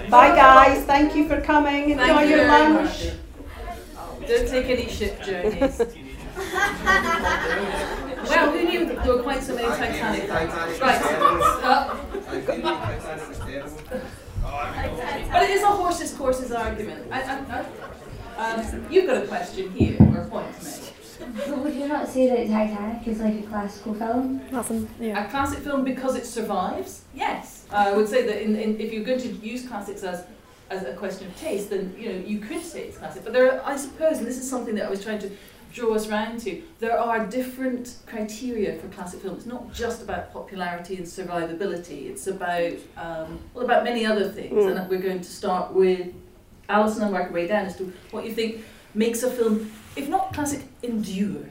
[0.10, 0.86] Bye, guys.
[0.86, 1.92] Thank you for coming.
[1.92, 3.10] Enjoy you your lunch.
[4.30, 4.40] Much.
[4.40, 5.80] Don't take any ship journeys.
[8.30, 10.80] well, who knew there were quite so many Titanic fans?
[10.80, 11.02] Right.
[11.64, 11.98] Uh,
[15.32, 17.12] but it is a horses courses argument.
[17.12, 17.66] I, I,
[18.38, 20.94] I, um, you've got a question here or a point to make.
[21.36, 24.42] But would you not say that Titanic is like a classical film?
[24.54, 24.88] Awesome.
[25.00, 25.26] Yeah.
[25.26, 27.04] A classic film because it survives?
[27.14, 27.66] Yes.
[27.72, 30.26] Uh, I would say that in, in, if you're going to use classics as
[30.70, 33.24] as a question of taste, then you know you could say it's classic.
[33.24, 35.32] But there, are, I suppose, and this is something that I was trying to
[35.72, 36.62] draw us round to.
[36.80, 39.36] There are different criteria for classic film.
[39.36, 42.10] It's not just about popularity and survivability.
[42.10, 44.54] It's about um, well, about many other things.
[44.54, 44.80] Mm.
[44.80, 46.14] And we're going to start with
[46.68, 50.08] Alison and work our way down as to what you think makes a film, if
[50.08, 51.46] not classic, endure.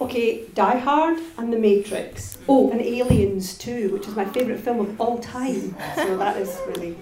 [0.00, 2.38] Okay, Die Hard and The Matrix.
[2.48, 5.76] Oh, and Aliens too, which is my favourite film of all time.
[5.94, 6.96] So that is really,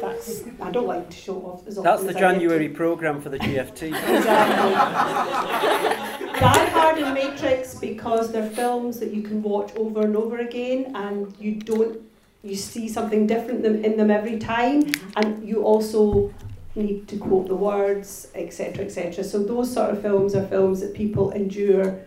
[0.00, 2.34] that's, I don't like to show off as often That's the as I get to.
[2.34, 3.92] January programme for the GFT.
[4.16, 6.40] Exactly.
[6.40, 10.92] Die Hard and Matrix because they're films that you can watch over and over again
[10.94, 12.00] and you don't
[12.42, 14.82] you see something different in them every time
[15.16, 16.32] and you also
[16.74, 20.94] need to quote the words etc etc so those sort of films are films that
[20.94, 21.98] people endure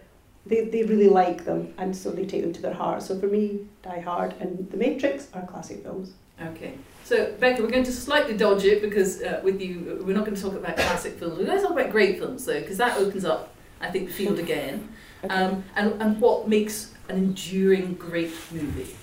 [0.48, 3.28] they, they really like them and so they take them to their heart so for
[3.28, 6.74] me Die Hard and The Matrix are classic films Okay.
[7.04, 10.36] So, Becca, we're going to slightly dodge it because uh, with you, we're not going
[10.36, 11.38] to talk about classic films.
[11.38, 14.14] We're going to talk about great films, though, because that opens up, I think, the
[14.14, 14.88] field again.
[15.30, 18.96] Um, and, and what makes an enduring great movie?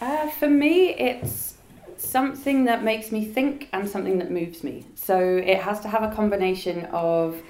[0.00, 1.54] Uh, for me, it's
[1.96, 4.86] something that makes me think and something that moves me.
[4.96, 7.40] So it has to have a combination of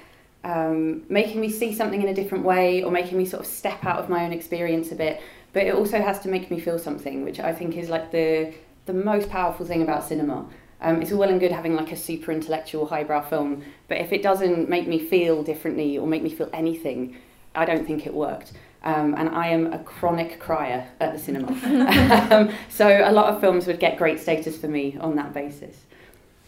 [0.43, 3.83] um, making me see something in a different way or making me sort of step
[3.85, 5.21] out of my own experience a bit.
[5.53, 8.53] But it also has to make me feel something, which I think is like the
[8.91, 10.45] the most powerful thing about cinema.
[10.81, 14.11] Um, it's all well and good having like a super intellectual highbrow film, but if
[14.11, 17.15] it doesn't make me feel differently or make me feel anything,
[17.55, 18.53] I don't think it worked.
[18.83, 21.47] Um, and I am a chronic crier at the cinema.
[22.31, 25.77] um, so a lot of films would get great status for me on that basis.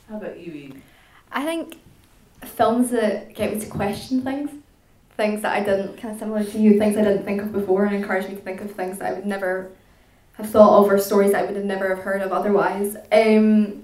[0.09, 0.81] How about you, Ian?
[1.31, 1.77] I think
[2.43, 4.49] films that get me to question things,
[5.15, 7.85] things that I didn't, kind of similar to you, things I didn't think of before,
[7.85, 9.71] and encourage me to think of things that I would never
[10.33, 12.95] have thought of or stories I would have never have heard of otherwise.
[13.11, 13.83] Um,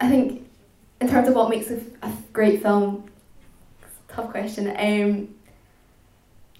[0.00, 0.48] I think
[1.00, 3.04] in terms of what makes a, a great film,
[4.08, 4.68] tough question.
[4.78, 5.28] Um,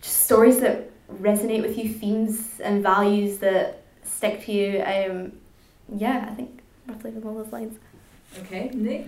[0.00, 4.82] just stories that resonate with you, themes and values that stick to you.
[4.82, 5.32] Um,
[5.94, 7.78] yeah, I think roughly along those lines.
[8.40, 9.06] Okay, Nick?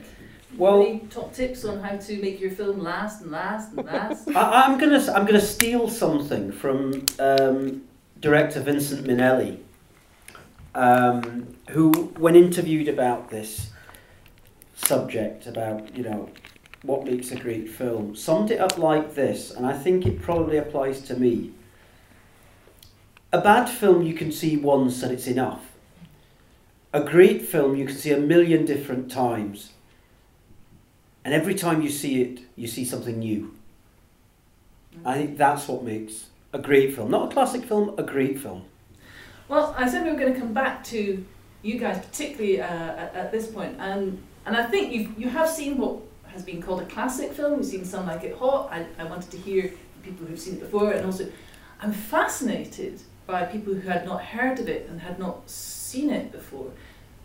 [0.57, 4.29] Well- Any top tips on how to make your film last and last and last?
[4.37, 7.83] I, I'm gonna s- I'm gonna steal something from um,
[8.25, 9.59] director Vincent Minnelli,
[10.75, 13.71] um, who, when interviewed about this
[14.75, 16.31] subject, about you know
[16.81, 20.57] what makes a great film, summed it up like this, and I think it probably
[20.57, 21.53] applies to me.
[23.31, 25.73] A bad film you can see once and it's enough.
[26.95, 29.73] A great film you can see a million different times.
[31.25, 33.55] And every time you see it, you see something new.
[35.05, 37.11] I think that's what makes a great film.
[37.11, 38.65] Not a classic film, a great film.
[39.49, 41.25] Well, I said we were going to come back to
[41.63, 45.49] you guys, particularly uh, at, at this point, and and I think you you have
[45.49, 47.59] seen what has been called a classic film.
[47.59, 48.69] You've seen Some Like It Hot.
[48.71, 51.27] I, I wanted to hear people who've seen it before, and also
[51.81, 56.31] I'm fascinated by people who had not heard of it and had not seen it
[56.31, 56.71] before,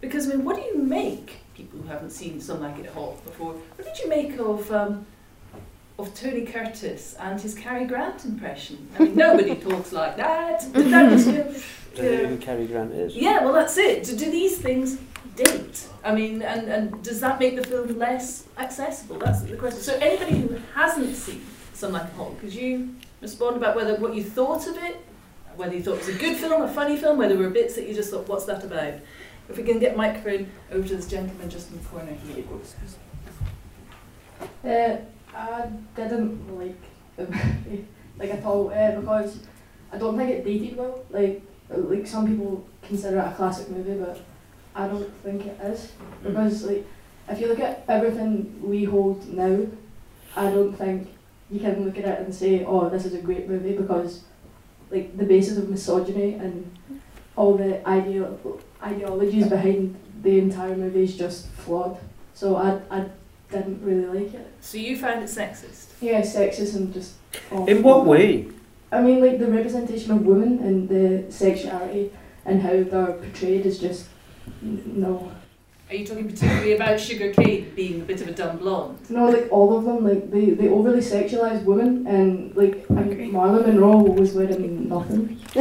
[0.02, 3.24] because I mean, what do you make people who haven't seen Some Like It Hot
[3.24, 3.54] before?
[3.54, 4.72] What did you make of?
[4.72, 5.06] Um,
[6.00, 8.88] of Tony Curtis and his Cary Grant impression.
[8.98, 10.62] I mean, nobody talks like that.
[10.74, 11.26] That just,
[11.96, 13.16] Don't know who Cary Grant is.
[13.16, 14.04] yeah, well, that's it.
[14.06, 14.98] Do, do these things
[15.36, 15.88] date?
[16.04, 19.20] I mean, and, and does that make the film less accessible?
[19.20, 19.82] That's the question.
[19.82, 21.42] So, anybody who hasn't seen
[21.74, 24.98] Some Like It Hot, could you respond about whether what you thought of it,
[25.58, 27.76] whether you thought it was a good film, a funny film, whether there were bits
[27.76, 28.94] that you just thought, what's that about?
[29.50, 32.44] If we can get microphone over to this gentleman just in the corner here.
[34.64, 34.98] Uh,
[35.36, 36.82] I didn't like
[37.16, 37.88] the movie
[38.18, 39.40] like at all uh, because
[39.92, 41.04] I don't think it dated well.
[41.10, 44.20] Like like some people consider it a classic movie, but
[44.76, 45.92] I don't think it is
[46.24, 46.86] because like
[47.30, 49.66] if you look at everything we hold now,
[50.36, 51.10] I don't think
[51.50, 54.24] you can look at it and say, oh, this is a great movie because
[54.92, 56.72] like the basis of misogyny and
[57.36, 58.30] all the idea
[58.84, 61.98] ideologies behind the entire movie is just flawed.
[62.34, 63.06] So I I
[63.52, 64.48] didn't really like it.
[64.62, 65.86] So, you found it sexist?
[66.02, 67.14] Yeah, sexist and just.
[67.52, 67.68] awful.
[67.68, 68.48] In what way?
[68.92, 72.12] I mean, like the representation of women and the sexuality
[72.46, 74.08] and how they're portrayed is just
[74.64, 75.32] n- no.
[75.90, 79.00] Are you talking particularly about Sugar Cane being a bit of a dumb blonde?
[79.10, 83.16] No, like all of them, like they, they overly sexualize women and like I Agree.
[83.26, 85.36] mean, Marlon Monroe was wearing nothing.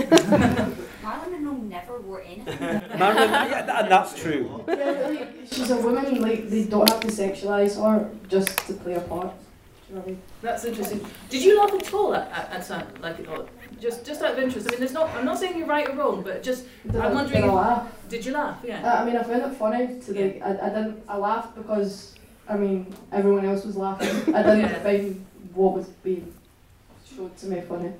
[1.02, 2.58] Marlon Monroe never wore anything.
[2.98, 4.64] Marilyn, yeah, tha- and that's true.
[4.68, 4.74] yeah,
[5.08, 6.20] like, she's a woman.
[6.20, 9.32] Like they don't have to sexualize her just to play a part.
[9.88, 10.22] Do you know what I mean?
[10.42, 11.00] That's interesting.
[11.30, 13.48] Did you laugh at all at, at, at Some Like It Hot?
[13.80, 14.66] Just, just out of interest.
[14.68, 15.08] I mean, there's not.
[15.14, 17.54] I'm not saying you're right or wrong, but just Did I'm I- wondering Did I
[17.54, 18.08] laugh?
[18.08, 18.58] did you laugh?
[18.64, 18.82] Yeah.
[18.82, 20.42] Uh, I mean, I found it funny to like.
[20.42, 21.02] I, I didn't.
[21.08, 22.14] I laughed because
[22.48, 24.34] I mean everyone else was laughing.
[24.34, 24.82] I didn't Yeah.
[24.82, 26.34] find what was being
[27.14, 27.92] showed to me funny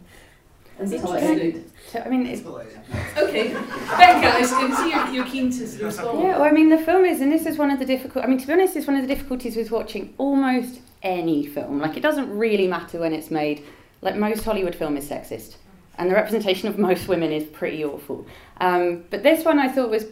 [0.79, 1.41] until it Interesting.
[1.41, 1.71] ended.
[1.91, 6.21] So, I mean, it's Okay, Becca, I can see you're, you're keen to respond.
[6.21, 8.25] Yeah, well, I mean, the film is, and this is one of the difficult.
[8.25, 11.81] I mean, to be honest, it's one of the difficulties with watching almost any film.
[11.81, 13.65] Like, it doesn't really matter when it's made.
[14.03, 15.57] Like, most Hollywood film is sexist,
[15.97, 18.27] and the representation of most women is pretty awful.
[18.61, 20.07] Um, but this one, I thought was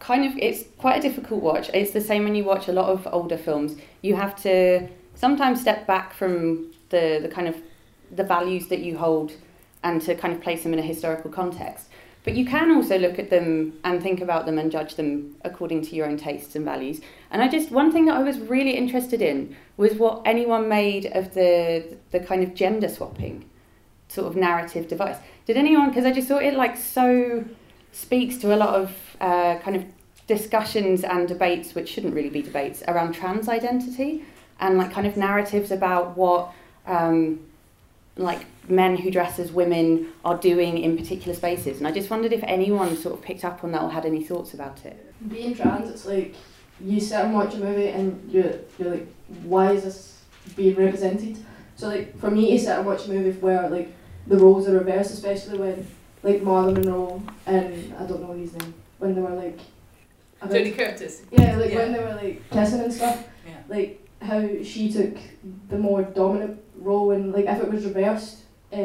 [0.00, 0.36] kind of.
[0.38, 1.70] It's quite a difficult watch.
[1.72, 3.76] It's the same when you watch a lot of older films.
[4.02, 7.56] You have to sometimes step back from the the kind of
[8.10, 9.32] the values that you hold,
[9.82, 11.88] and to kind of place them in a historical context.
[12.24, 15.82] But you can also look at them and think about them and judge them according
[15.82, 17.00] to your own tastes and values.
[17.30, 21.06] And I just one thing that I was really interested in was what anyone made
[21.06, 23.48] of the the kind of gender swapping
[24.08, 25.16] sort of narrative device.
[25.46, 25.88] Did anyone?
[25.88, 27.44] Because I just thought it like so
[27.92, 29.84] speaks to a lot of uh, kind of
[30.26, 34.24] discussions and debates, which shouldn't really be debates, around trans identity
[34.60, 36.52] and like kind of narratives about what.
[36.86, 37.40] Um,
[38.18, 41.78] like men who dress as women are doing in particular spaces.
[41.78, 44.22] And I just wondered if anyone sort of picked up on that or had any
[44.22, 44.96] thoughts about it.
[45.28, 46.34] Being trans, it's like
[46.80, 49.06] you sit and watch a movie and you're, you're like,
[49.44, 50.20] why is this
[50.56, 51.38] being represented?
[51.76, 53.94] So like for me to sit and watch a movie where like
[54.26, 55.86] the roles are reversed, especially when
[56.22, 59.58] like Marlon Monroe and I don't know his name, when they were like
[60.42, 61.22] about- Tony Curtis.
[61.30, 61.76] Yeah, like Yeah.
[61.78, 63.26] when they were like kissing and stuff.
[63.46, 63.54] Yeah.
[63.68, 65.16] Like how she took
[65.68, 68.38] the more dominant role and like if it was reversed,
[68.72, 68.76] uh,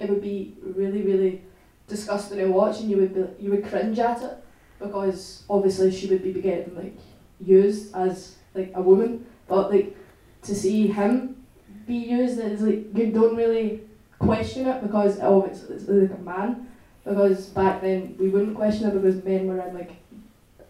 [0.00, 1.42] it would be really, really
[1.86, 4.44] disgusting to watch and you would be, you would cringe at it
[4.78, 6.96] because obviously she would be getting like
[7.40, 9.26] used as like a woman.
[9.46, 9.96] But like
[10.42, 11.44] to see him
[11.86, 13.82] be used is like you don't really
[14.18, 16.68] question it because oh it's, it's like a man.
[17.04, 19.92] Because back then we wouldn't question it because men were in like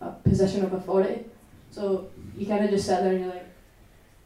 [0.00, 1.24] a position of authority.
[1.70, 3.48] So you kind of just sit there and you're like,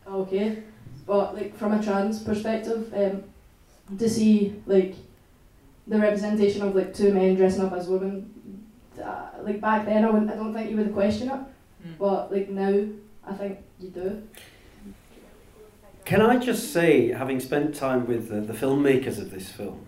[0.07, 0.63] "Oh, okay.
[1.09, 3.25] But like from a trans perspective, um,
[3.99, 4.95] to see like
[5.87, 8.63] the representation of like two men dressing up as women,
[9.03, 11.41] uh, like back then I wouldn't, I don't think you would question it.
[11.87, 11.99] Mm.
[11.99, 12.87] But like now,
[13.27, 14.23] I think you do.
[16.05, 19.87] Can I just say, having spent time with the, the filmmakers of this film,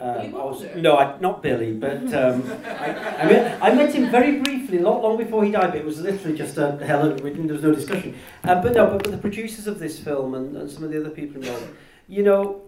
[0.00, 4.10] um, I was, no, I, not Billy, but um, I, I, met, I met him
[4.10, 7.52] very briefly, not long before he died, but it was literally just a hello, there
[7.52, 8.16] was no discussion.
[8.44, 11.00] Um, but no, but, but the producers of this film and, and some of the
[11.00, 11.68] other people involved,
[12.06, 12.62] you know,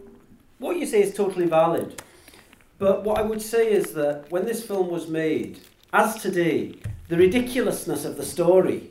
[0.59, 2.03] what you say is totally valid.
[2.79, 5.61] But what I would say is that when this film was made,
[5.93, 6.77] as today,
[7.09, 8.91] the ridiculousness of the story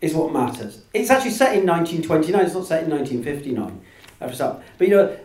[0.00, 0.82] is what matters.
[0.92, 3.80] It's actually set in 1929, it's not set in 1959.
[4.20, 4.60] uh, for some.
[4.76, 5.16] But you know,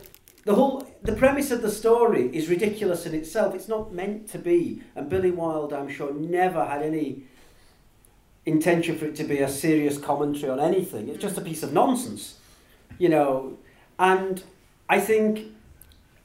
[0.46, 3.54] the whole the premise of the story is ridiculous in itself.
[3.54, 4.82] It's not meant to be.
[4.96, 7.24] And Billy Wilder, I'm sure, never had any
[8.46, 11.10] intention for it to be a serious commentary on anything.
[11.10, 12.40] It's just a piece of nonsense,
[12.98, 13.58] you know.
[14.00, 14.44] And
[14.88, 15.54] I think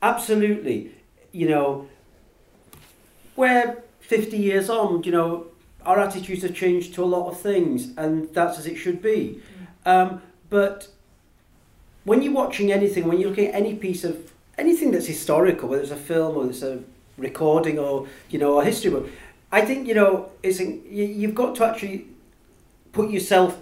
[0.00, 0.92] absolutely,
[1.32, 1.88] you know,
[3.34, 5.48] we're 50 years on, you know,
[5.84, 9.40] our attitudes have changed to a lot of things, and that's as it should be.
[9.84, 10.88] Um, but
[12.04, 15.83] when you're watching anything, when you're looking at any piece of anything that's historical, whether
[15.83, 16.81] it's a film or it's a
[17.16, 19.09] recording or you know a history book,
[19.51, 22.07] I think you know it's you, you've got to actually
[22.92, 23.59] put yourself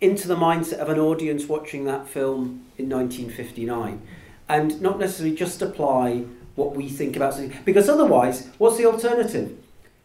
[0.00, 4.00] into the mindset of an audience watching that film in 1959,
[4.48, 7.56] and not necessarily just apply what we think about something.
[7.64, 9.56] Because otherwise, what's the alternative?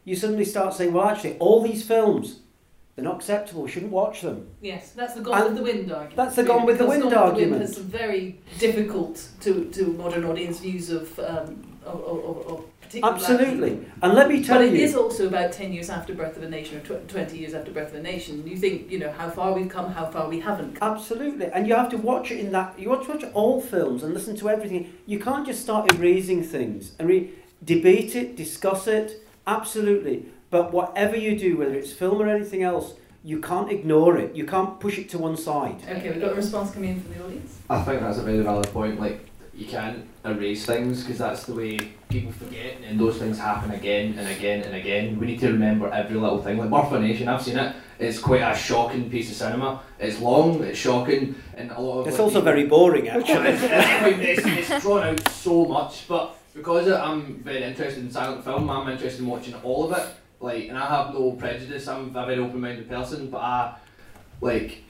[0.03, 2.39] You suddenly start saying, well, actually, all these films.
[2.95, 3.63] They're not acceptable.
[3.63, 4.47] We shouldn't watch them.
[4.61, 6.15] Yes, that's the gone And with the wind argument.
[6.15, 7.37] that's the gone with the wind Gone argument.
[7.37, 12.03] With the wind has some very difficult to, to modern audience views of um, of,
[12.03, 13.87] of, of, of particular Absolutely.
[14.01, 14.69] And let me tell you.
[14.69, 17.07] But it you, is also about 10 years after Birth of a Nation or tw-
[17.07, 18.45] 20 years after Birth of a Nation.
[18.45, 20.91] You think, you know, how far we've come, how far we haven't come.
[20.95, 22.77] Absolutely, and you have to watch it in that.
[22.79, 24.93] You want to watch all films and listen to everything.
[25.05, 27.31] You can't just start erasing things and re-
[27.63, 29.25] debate it, discuss it.
[29.47, 34.35] Absolutely, but whatever you do, whether it's film or anything else, you can't ignore it.
[34.35, 35.77] You can't push it to one side.
[35.89, 37.57] Okay, we've got a response coming in from the audience.
[37.69, 38.99] I think that's a very valid point.
[38.99, 41.77] Like, you can't erase things because that's the way
[42.09, 45.19] people forget, and those things happen again and again and again.
[45.19, 46.57] We need to remember every little thing.
[46.57, 47.75] Like Birth of a Nation, I've seen it.
[47.99, 49.81] It's quite a shocking piece of cinema.
[49.99, 52.07] It's long, it's shocking, and a lot of.
[52.07, 53.49] It's like, also people- very boring, it's, actually.
[53.49, 58.43] it's, quite, it's, it's drawn out so much, but because I'm very interested in silent
[58.43, 60.05] film, I'm interested in watching all of it.
[60.41, 61.87] Like, and I have no prejudice.
[61.87, 63.75] I'm a very open-minded person, but I
[64.41, 64.83] like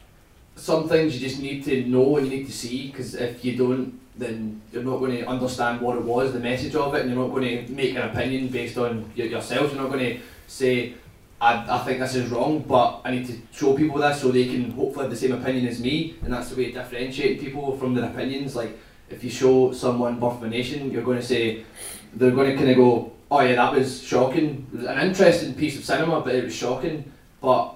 [0.55, 3.57] some things you just need to know and you need to see because if you
[3.57, 7.09] don't, then you're not going to understand what it was, the message of it, and
[7.09, 9.73] you're not going to make an opinion based on yourself.
[9.73, 10.93] You're not going to say,
[11.39, 14.45] I, I think this is wrong, but I need to show people this so they
[14.45, 17.77] can hopefully have the same opinion as me, and that's the way to differentiate people
[17.77, 18.55] from their opinions.
[18.55, 18.77] Like,
[19.09, 21.65] if you show someone Birth of a Nation, you're going to say,
[22.13, 24.67] they're going to kind of go, oh yeah, that was shocking.
[24.73, 27.11] It was an interesting piece of cinema, but it was shocking.
[27.39, 27.75] But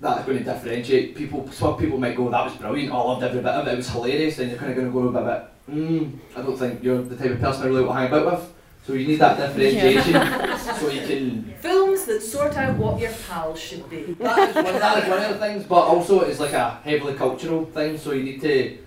[0.00, 1.48] that's going to differentiate people.
[1.52, 3.76] Some people might go, that was brilliant, oh, I loved every bit of it, it
[3.76, 4.36] was hilarious.
[4.36, 7.16] Then you're kind of going to go a bit, mm, I don't think you're the
[7.16, 8.52] type of person I really want to hang about with.
[8.84, 10.12] So you need that differentiation
[10.80, 11.54] so you can.
[11.60, 14.14] Films that sort out what your pals should be.
[14.14, 17.14] That is, one, that is one of the things, but also it's like a heavily
[17.14, 17.96] cultural thing.
[17.96, 18.78] So you need to,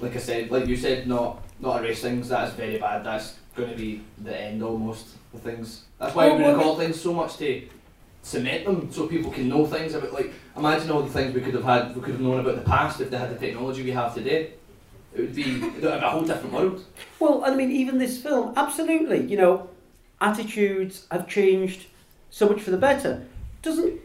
[0.00, 2.28] like I said, like you said, not not erase things.
[2.28, 3.02] That's very bad.
[3.02, 5.82] That's going to be the end almost of things.
[5.98, 7.68] That's why Oh, we record things so much to
[8.22, 11.54] cement them so people can know things about like imagine all the things we could
[11.54, 13.90] have had we could have known about the past if they had the technology we
[13.92, 14.52] have today.
[15.14, 16.84] It would be it would have a whole different world.
[17.18, 19.26] Well, I mean, even this film, absolutely.
[19.26, 19.70] You know,
[20.20, 21.86] attitudes have changed
[22.30, 23.26] so much for the better.
[23.62, 24.00] Doesn't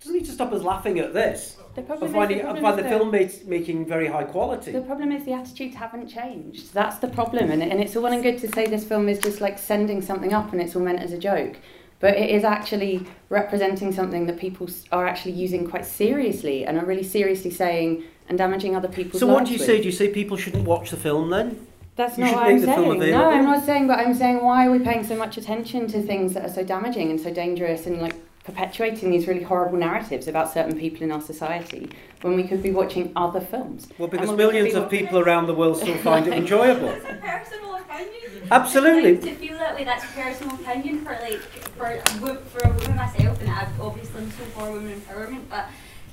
[0.00, 1.56] doesn't need to stop us laughing at this.
[1.74, 3.10] The I problem find, is, the I find is the film
[3.48, 4.72] making very high quality.
[4.72, 6.74] The problem is the attitudes haven't changed.
[6.74, 9.18] That's the problem, and, and it's all well and good to say this film is
[9.20, 11.56] just like sending something up and it's all meant as a joke,
[12.00, 16.84] but it is actually representing something that people are actually using quite seriously and are
[16.84, 19.66] really seriously saying and damaging other people's So what do you with.
[19.66, 19.78] say?
[19.78, 21.66] Do you say people shouldn't watch the film then?
[21.96, 23.10] That's You not what I'm saying.
[23.10, 23.30] No.
[23.30, 26.32] I'm not saying, but I'm saying why are we paying so much attention to things
[26.34, 28.14] that are so damaging and so dangerous and like
[28.44, 31.90] perpetuating these really horrible narratives about certain people in our society
[32.22, 33.88] when we could be watching other films?
[33.98, 36.88] Well, because when we millions be of people around the world still find it enjoyable.
[36.88, 38.48] It's a personal opinion.
[38.50, 39.14] Absolutely.
[39.14, 42.96] Like, to feel that way, that's personal opinion for like for a for a woman
[42.96, 45.68] myself, and I've obviously I'm so for women empowerment, but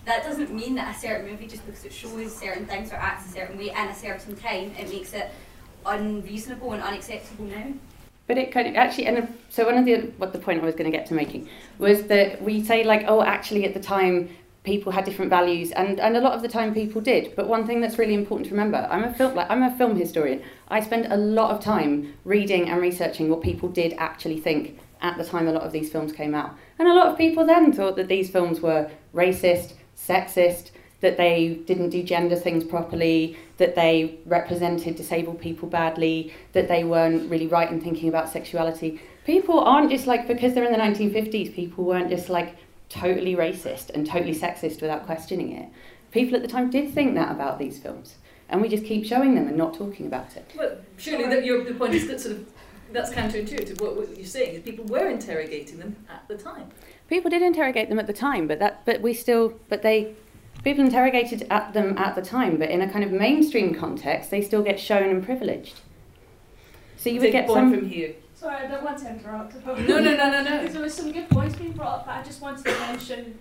[0.05, 3.29] that doesn't mean that a certain movie just because it shows certain things or acts
[3.29, 5.31] a certain way in a certain time, it makes it
[5.85, 7.73] unreasonable and unacceptable now.
[8.27, 10.75] But it kind of actually, and so one of the what the point I was
[10.75, 11.49] going to get to making
[11.79, 14.29] was that we say like, oh, actually at the time
[14.63, 17.33] people had different values, and and a lot of the time people did.
[17.37, 19.95] But one thing that's really important to remember, I'm a film like I'm a film
[19.95, 20.43] historian.
[20.67, 25.17] I spend a lot of time reading and researching what people did actually think at
[25.17, 27.71] the time a lot of these films came out, and a lot of people then
[27.71, 30.71] thought that these films were racist, sexist,
[31.01, 36.83] that they didn't do gender things properly, that they represented disabled people badly, that they
[36.83, 39.01] weren't really right in thinking about sexuality.
[39.25, 42.57] People aren't just like, because they're in the 1950s, people weren't just like
[42.89, 45.69] totally racist and totally sexist without questioning it.
[46.11, 48.15] People at the time did think that about these films,
[48.49, 50.51] and we just keep showing them and not talking about it.
[50.57, 52.47] Well, surely that your the point is that sort of
[52.93, 53.81] that's counterintuitive.
[53.81, 56.69] What, what you're saying is people were interrogating them at the time.
[57.09, 60.15] People did interrogate them at the time, but that but we still but they
[60.63, 64.41] people interrogated at them at the time, but in a kind of mainstream context, they
[64.41, 65.81] still get shown and privileged.
[66.97, 68.15] So you would Take a get point some from here.
[68.33, 69.65] Sorry, I don't want to interrupt.
[69.65, 70.57] No, no, no, no, no.
[70.59, 73.37] Because there was some good points being brought up, but I just wanted to mention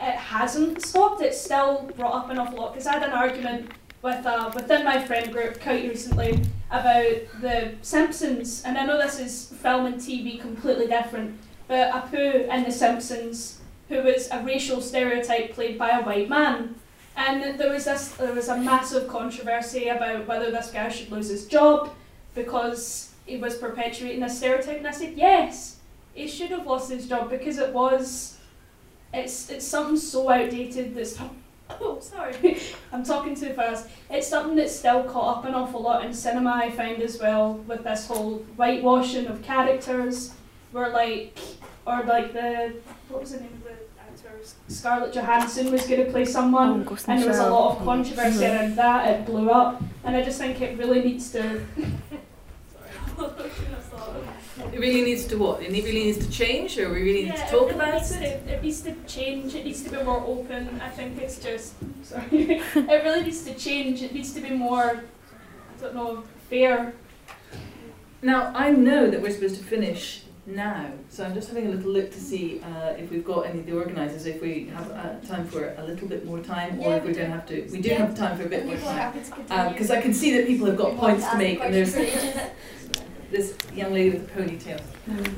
[0.00, 1.22] it hasn't stopped.
[1.22, 2.72] It's still brought up an awful lot.
[2.72, 3.70] Because I had an argument
[4.02, 9.18] with uh, within my friend group quite recently about the Simpsons, and I know this
[9.18, 11.38] is film and TV completely different,
[11.68, 16.74] but Apu in the Simpsons, who was a racial stereotype played by a white man.
[17.16, 21.28] And there was this, there was a massive controversy about whether this guy should lose
[21.28, 21.94] his job
[22.34, 24.78] because he was perpetuating a stereotype.
[24.78, 25.76] And I said, yes,
[26.14, 28.38] he should have lost his job because it was,
[29.12, 31.18] it's it's something so outdated that's.
[31.68, 32.60] Oh, sorry,
[32.92, 33.88] I'm talking too fast.
[34.08, 36.52] It's something that's still caught up an awful lot in cinema.
[36.62, 40.32] I find as well with this whole whitewashing of characters,
[40.70, 41.36] where like,
[41.86, 42.74] or like the
[43.08, 43.70] what was the name of the
[44.00, 44.38] actor?
[44.68, 48.44] Scarlett Johansson was going to play someone, Oh, and there was a lot of controversy
[48.44, 48.60] Mhm.
[48.60, 49.08] around that.
[49.10, 51.60] It blew up, and I just think it really needs to.
[54.72, 55.62] It really needs to what?
[55.62, 58.46] It really needs to change, or we really need to talk it really about it.
[58.46, 59.54] To, it needs to change.
[59.54, 60.80] It needs to be more open.
[60.82, 62.26] I think it's just sorry.
[62.32, 64.02] it really needs to change.
[64.02, 65.02] It needs to be more.
[65.78, 66.92] I don't know, fair.
[68.22, 71.90] Now I know that we're supposed to finish now, so I'm just having a little
[71.90, 75.26] look to see uh, if we've got any of the organisers, if we have uh,
[75.26, 77.18] time for a little bit more time, or Yeah, if we we're do.
[77.20, 77.68] going to have to.
[77.72, 77.94] We do Yeah.
[77.98, 79.72] have time for a bit more time happy to continue.
[79.72, 81.94] because I can see that people have got We points to to make, and there's
[83.30, 84.80] this young lady with a ponytail.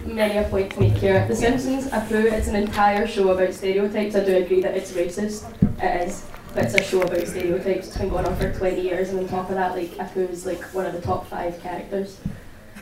[0.07, 1.27] Many a point to make here.
[1.27, 4.15] The Simpsons, Apu, it's an entire show about stereotypes.
[4.15, 5.45] I do agree that it's racist.
[5.83, 6.27] It is.
[6.55, 7.89] But it's a show about stereotypes.
[7.89, 10.45] It's been going on for 20 years, and on top of that, like Apu is
[10.45, 12.19] like one of the top five characters.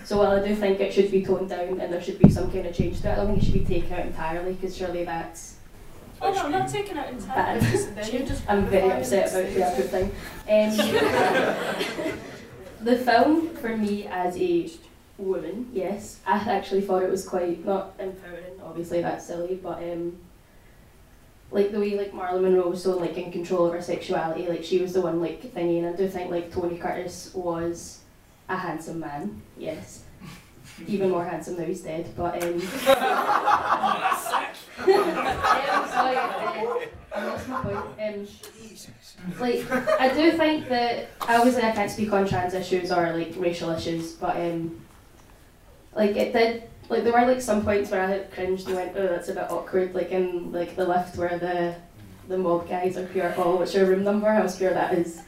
[0.07, 2.48] So while I do think it should be toned down and there should be some
[2.52, 4.76] kind of change to it, I don't think it should be taken out entirely because
[4.76, 5.57] surely that's
[6.22, 7.66] Oh no, I'm not taking out entirely.
[8.48, 10.12] I'm very upset about the Apu thing.
[10.48, 12.18] Um,
[12.84, 14.70] the film, for me as a
[15.18, 18.61] woman, yes, I actually thought it was quite not empowering.
[18.64, 20.18] Obviously, that's silly, but um,
[21.50, 24.62] like the way like Marilyn Monroe was so like in control of her sexuality, like
[24.62, 28.02] she was the one like thingy, and I do think like Tony Curtis was
[28.49, 30.05] a handsome man, yes.
[30.86, 32.55] Even more handsome now he's dead, but um.
[32.55, 32.61] um,
[35.88, 36.80] sorry, uh,
[37.14, 37.78] I lost my point.
[37.99, 38.26] Um,
[39.40, 39.70] like
[40.01, 44.12] I do think that obviously I can't speak on trans issues or like racial issues,
[44.12, 44.84] but um,
[45.94, 48.92] like it did like there were like some points where I had cringed and went,
[48.97, 51.74] oh that's a bit awkward, like in like the lift where the
[52.28, 54.28] the mob guys are pure, oh what's your room number?
[54.28, 55.22] I was pure that is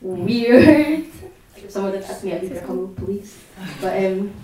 [0.00, 1.06] weird.
[1.64, 3.42] Like, if someone did ask me, I'd be pure hello police.
[3.80, 4.34] But um,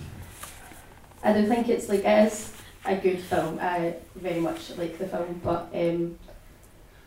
[1.23, 2.53] I don't think it's like it is
[2.83, 3.59] a good film.
[3.61, 6.17] I very much like the film, but um,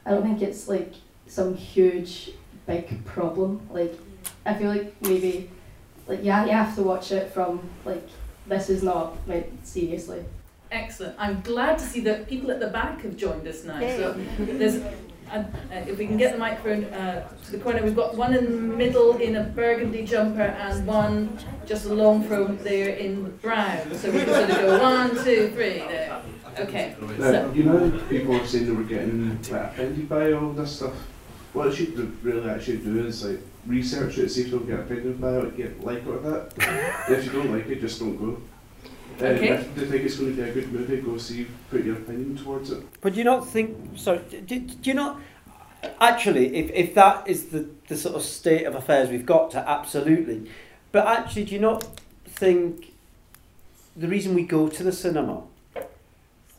[0.07, 0.95] I don't think it's like
[1.27, 2.31] some huge
[2.67, 3.69] big problem.
[3.71, 3.99] Like
[4.47, 5.51] I feel like maybe
[6.07, 8.09] like yeah, you have to watch it from like
[8.47, 10.25] this is not meant seriously.
[10.71, 11.17] Excellent.
[11.19, 13.81] I'm glad to see that people at the back have joined us now.
[13.81, 14.83] So there's,
[15.31, 15.45] uh, uh,
[15.87, 18.77] if we can get the microphone uh, to the corner, we've got one in the
[18.77, 23.95] middle in a burgundy jumper and one just along from there in brown.
[23.95, 26.23] So we can sort of go one, two, three there.
[26.59, 26.95] Okay.
[27.01, 30.77] Now, So, you know, people are saying they were getting like offended by all this
[30.77, 30.95] stuff.
[31.53, 35.21] What they should really actually do is like research it, see if you'll get offended
[35.21, 36.53] by it, get like it or that.
[37.09, 38.41] If you don't like it, just don't go.
[39.21, 39.65] Okay.
[39.77, 42.71] You think it's going to be a good movie, go see, put your opinion towards
[42.71, 42.85] it.
[43.01, 43.97] But do you not think?
[43.97, 45.21] Sorry, do, do you not?
[46.01, 49.69] Actually, if, if that is the, the sort of state of affairs we've got to,
[49.69, 50.51] absolutely.
[50.93, 52.93] But actually, do you not think
[53.97, 55.43] the reason we go to the cinema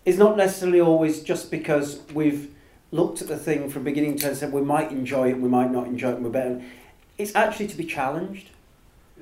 [0.05, 2.53] is not necessarily always just because we've
[2.91, 5.49] looked at the thing from beginning to end and said we might enjoy it, we
[5.49, 6.61] might not enjoy it, we're better.
[7.17, 8.49] It's actually to be challenged.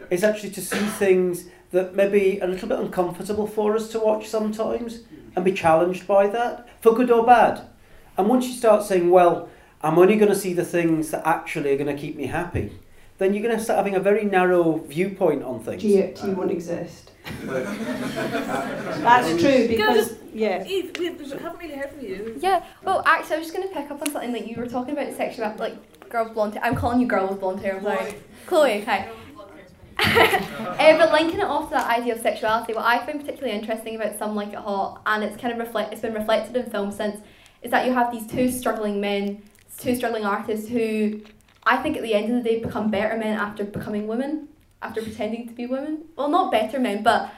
[0.09, 3.99] It's actually to see things that may be a little bit uncomfortable for us to
[3.99, 5.01] watch sometimes
[5.35, 7.67] and be challenged by that, for good or bad.
[8.15, 9.49] And once you start saying, well,
[9.81, 12.79] I'm only going to see the things that actually are going to keep me happy,
[13.17, 15.81] then you're going to start having a very narrow viewpoint on things.
[15.81, 17.09] GFT won't exist.
[17.43, 20.63] That's true because yeah.
[20.67, 22.37] Eve, we we haven't really heard from you.
[22.39, 24.67] Yeah, well, actually, I was just going to pick up on something that you were
[24.67, 26.63] talking about sexual, like girls with blonde hair.
[26.65, 28.15] I'm calling you girl with blonde hair, I'm sorry.
[28.45, 29.09] Chloe, okay.
[30.03, 33.95] Uh, but linking it off to that idea of sexuality, what I find particularly interesting
[33.95, 36.91] about Some Like It Hot, and it's kind of reflect, it's been reflected in film
[36.91, 37.21] since,
[37.61, 39.41] is that you have these two struggling men,
[39.77, 41.21] two struggling artists who,
[41.63, 44.49] I think at the end of the day, become better men after becoming women,
[44.81, 46.05] after pretending to be women.
[46.15, 47.31] Well, not better men, but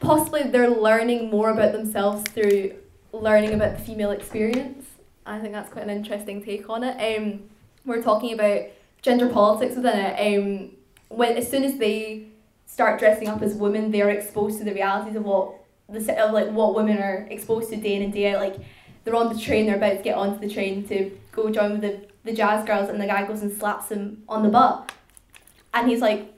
[0.00, 2.74] possibly they're learning more about themselves through
[3.12, 4.86] learning about the female experience.
[5.26, 7.18] I think that's quite an interesting take on it.
[7.18, 7.44] Um,
[7.84, 8.62] we're talking about
[9.02, 10.38] gender politics within it.
[10.38, 10.70] Um,
[11.10, 12.26] when as soon as they
[12.66, 15.54] start dressing up as women, they're exposed to the realities of what
[15.90, 18.40] the of like what women are exposed to day in and day out.
[18.40, 18.56] Like
[19.04, 21.80] they're on the train, they're about to get onto the train to go join with
[21.80, 24.92] the, the jazz girls, and the guy goes and slaps him on the butt,
[25.74, 26.32] and he's like,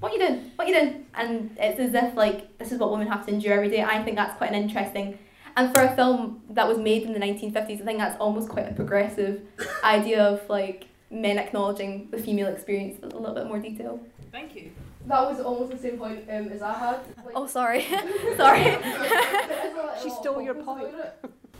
[0.00, 0.50] "What you doing?
[0.56, 3.54] What you doing?" And it's as if like this is what women have to endure
[3.54, 3.82] every day.
[3.82, 5.18] I think that's quite an interesting.
[5.56, 8.68] And for a film that was made in the 1950s, I think that's almost quite
[8.68, 9.42] a progressive
[9.82, 14.00] idea of like men acknowledging the female experience with a little bit more detail.
[14.30, 14.70] Thank you.
[15.06, 16.98] That was almost the same point um, as I had.
[17.24, 17.82] Like, Oh, sorry,
[18.36, 18.62] sorry.
[18.64, 20.88] there is a lot- She a lot of stole your point.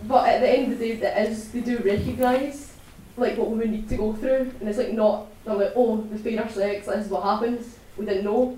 [0.05, 2.72] But at the end of the day, it is, they do recognise
[3.16, 6.18] like what women need to go through, and it's like not they're like oh the
[6.18, 7.76] fairer sex, this is what happens.
[7.96, 8.57] We didn't know.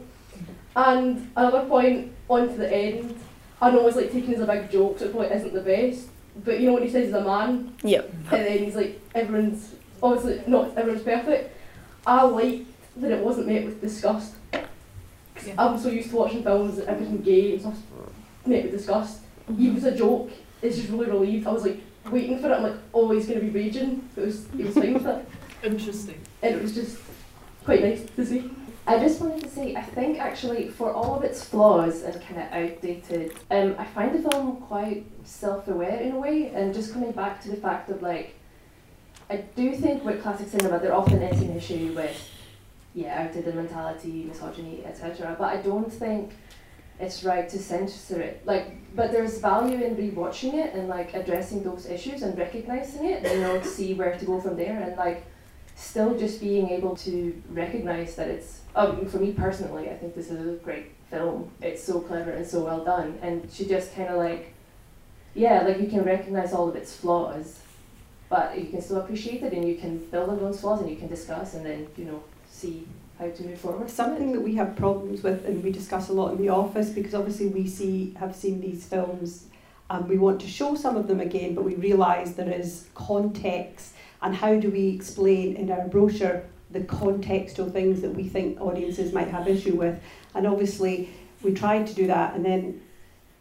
[0.76, 3.18] And another point on to the end,
[3.62, 6.08] I know it's like taken as a big joke, so it probably isn't the best.
[6.44, 8.10] But you know what he says he's a man, Yep.
[8.32, 11.56] and then he's like everyone's obviously not everyone's perfect.
[12.06, 12.64] I like
[12.96, 14.34] that it wasn't met with disgust.
[14.52, 15.54] 'Cause Yeah.
[15.58, 17.78] I'm so used to watching films that everything gay and stuff
[18.46, 19.20] met with disgust.
[19.58, 20.30] Even if it's a joke,
[20.62, 21.46] it's just really relieved.
[21.46, 21.80] I was like
[22.10, 22.52] waiting for it.
[22.54, 24.08] I'm like, oh, he's gonna be raging.
[24.14, 25.24] But it was he was fine with it,
[25.62, 26.16] Interesting.
[26.42, 26.98] and it was just
[27.64, 28.50] quite nice to see.
[28.86, 32.40] I just wanted to say, I think actually, for all of its flaws and kind
[32.40, 37.12] of outdated, um, I find the film quite self-aware in a way, and just coming
[37.12, 38.34] back to the fact of like,
[39.30, 42.28] I do think with classic cinema, there often is an issue with,
[42.94, 45.36] yeah, outdated mentality, misogyny, etc.
[45.38, 46.32] But I don't think
[46.98, 48.44] it's right to censor it.
[48.44, 53.24] Like, but there's value in rewatching it and like addressing those issues and recognizing it,
[53.24, 55.24] and you know, see where to go from there, and like
[55.76, 60.30] still just being able to recognize that it's um, for me personally I think this
[60.30, 64.10] is a great film it's so clever and so well done and she just kind
[64.10, 64.52] of like
[65.34, 67.59] yeah like you can recognize all of its flaws
[68.30, 70.96] but you can still appreciate it and you can build on those flaws and you
[70.96, 72.86] can discuss and then you know see
[73.18, 76.32] how to move forward Something that we have problems with and we discuss a lot
[76.32, 79.44] in the office because obviously we see have seen these films
[79.90, 83.92] and we want to show some of them again but we realise there is context
[84.22, 89.12] and how do we explain in our brochure the contextual things that we think audiences
[89.12, 90.00] might have issue with.
[90.34, 91.08] And obviously
[91.42, 92.80] we tried to do that and then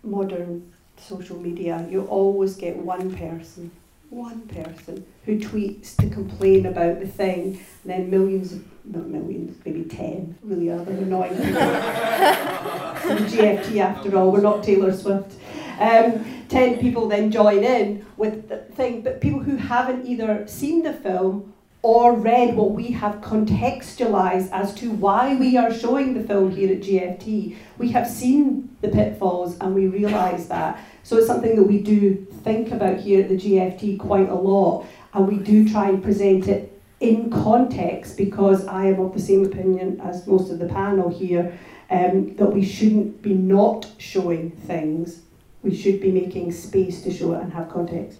[0.03, 3.71] modern social media you always get one person
[4.09, 9.55] one person who tweets to complain about the thing and then millions of not millions,
[9.65, 11.61] maybe 10, really other annoying people.
[13.27, 15.35] GFT after all, we're not Taylor Swift.
[15.79, 20.81] Um, 10 people then join in with the thing, but people who haven't either seen
[20.81, 26.23] the film or read what we have contextualised as to why we are showing the
[26.23, 27.55] film here at GFT.
[27.77, 30.83] We have seen the pitfalls and we realise that.
[31.03, 34.85] So it's something that we do think about here at the GFT quite a lot
[35.13, 39.45] and we do try and present it in context because I am of the same
[39.45, 41.57] opinion as most of the panel here
[41.89, 45.21] um, that we shouldn't be not showing things
[45.61, 48.19] we should be making space to show it and have context.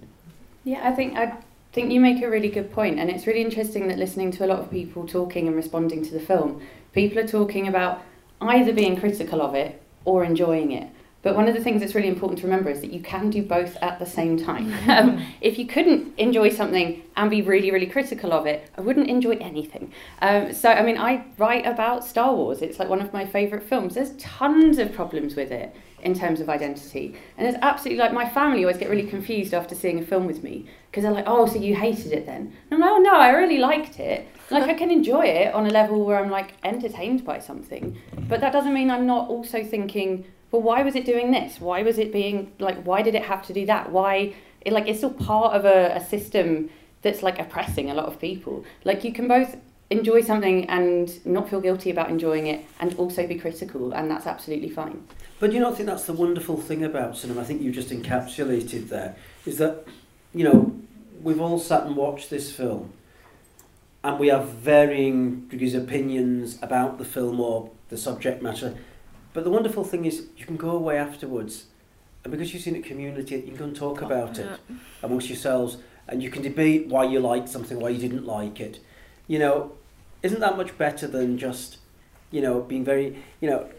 [0.63, 1.37] Yeah, I think I
[1.71, 4.47] think you make a really good point, and it's really interesting that listening to a
[4.47, 6.61] lot of people talking and responding to the film,
[6.93, 8.01] people are talking about
[8.41, 10.89] either being critical of it or enjoying it.
[11.21, 13.43] But one of the things that's really important to remember is that you can do
[13.43, 14.73] both at the same time.
[14.89, 19.09] um, if you couldn't enjoy something and be really, really critical of it, I wouldn't
[19.09, 19.91] enjoy anything.
[20.21, 22.61] Um, so, I mean, I write about Star Wars.
[22.61, 23.95] It's like one of my favourite films.
[23.95, 27.15] There's tons of problems with it in terms of identity.
[27.37, 30.43] And it's absolutely like my family always get really confused after seeing a film with
[30.43, 32.53] me because they're like, oh, so you hated it then?
[32.69, 34.27] And I'm like, oh, no, I really liked it.
[34.51, 37.95] Like, I can enjoy it on a level where I'm like entertained by something.
[38.27, 41.61] But that doesn't mean I'm not also thinking, well, why was it doing this?
[41.61, 43.91] Why was it being like, why did it have to do that?
[43.91, 46.71] Why, it, like, it's still part of a, a system
[47.03, 48.65] that's like oppressing a lot of people.
[48.83, 49.55] Like, you can both
[49.89, 54.27] enjoy something and not feel guilty about enjoying it and also be critical, and that's
[54.27, 55.03] absolutely fine.
[55.39, 57.41] But you know i think that's the wonderful thing about cinema?
[57.41, 59.15] I think you just encapsulated there
[59.45, 59.85] is that,
[60.33, 60.75] you know,
[61.21, 62.93] we've all sat and watched this film
[64.03, 68.75] and we have varying degrees of opinions about the film or the subject matter.
[69.33, 71.65] But the wonderful thing is you can go away afterwards
[72.23, 74.59] and because you've seen it community, you can go and talk about it
[75.01, 75.77] amongst yourselves
[76.07, 78.79] and you can debate why you liked something, why you didn't like it.
[79.27, 79.71] You know,
[80.23, 81.77] isn't that much better than just,
[82.31, 83.69] you know, being very, you know,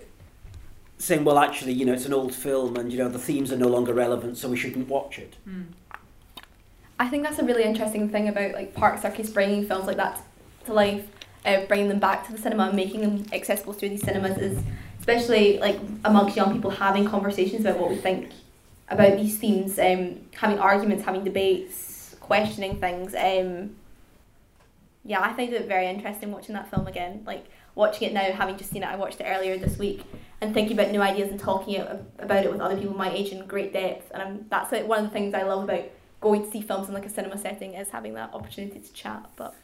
[0.98, 3.56] saying, well, actually, you know, it's an old film and, you know, the themes are
[3.56, 5.36] no longer relevant, so we shouldn't watch it.
[5.48, 5.66] Mm.
[6.98, 10.20] I think that's a really interesting thing about like Park Circus bringing films like that
[10.66, 11.08] to life,
[11.46, 14.62] uh, bringing them back to the cinema and making them accessible through these cinemas is
[14.98, 18.30] especially like amongst young people having conversations about what we think
[18.90, 23.14] about these themes, um, having arguments, having debates, questioning things.
[23.14, 23.76] Um,
[25.04, 27.22] yeah, I find it very interesting watching that film again.
[27.26, 30.02] Like watching it now, having just seen it, I watched it earlier this week,
[30.40, 31.80] and thinking about new ideas and talking
[32.18, 34.10] about it with other people my age in great depth.
[34.12, 35.84] And I'm, that's like one of the things I love about
[36.20, 39.30] going to see films in like a cinema setting is having that opportunity to chat.
[39.36, 39.54] But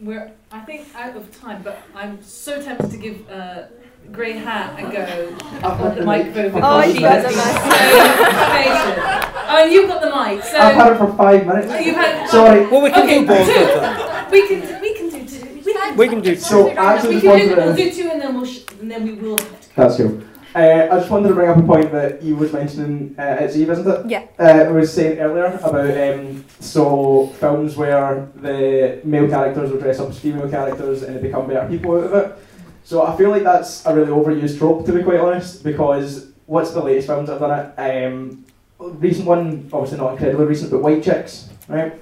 [0.00, 3.64] we're I think out of time, but I'm so tempted to give uh,
[4.12, 5.36] Grey Hat a go
[5.66, 6.62] on the microphone.
[6.62, 7.54] Oh, because you got she's the mic.
[7.54, 9.34] so.
[9.46, 10.44] Oh, and you've got the mic.
[10.44, 11.68] So I've had it for five minutes.
[11.70, 12.66] Oh, you've had Sorry.
[12.66, 14.30] Well, we can okay, do both two.
[14.30, 15.54] We can we can do two.
[15.64, 17.84] We can, We can do So I actually we just can wanted do, we'll to.
[17.84, 19.76] do two and then we'll sh- and then we will have to.
[19.76, 20.22] That's cool.
[20.54, 23.16] Uh, I just wanted to bring up a point that you was mentioning.
[23.18, 24.06] Uh, it's Eve, isn't it?
[24.08, 24.26] Yeah.
[24.38, 25.74] Uh, I was saying earlier about
[26.16, 31.22] um, so films where the male characters will dress up as female characters and they
[31.22, 32.38] become better people out of it.
[32.84, 36.70] So I feel like that's a really overused trope, to be quite honest, because what's
[36.72, 38.04] the latest films that have done it?
[38.04, 38.44] Um,
[38.78, 41.94] recent one, obviously not incredibly recent, but White Chicks, right?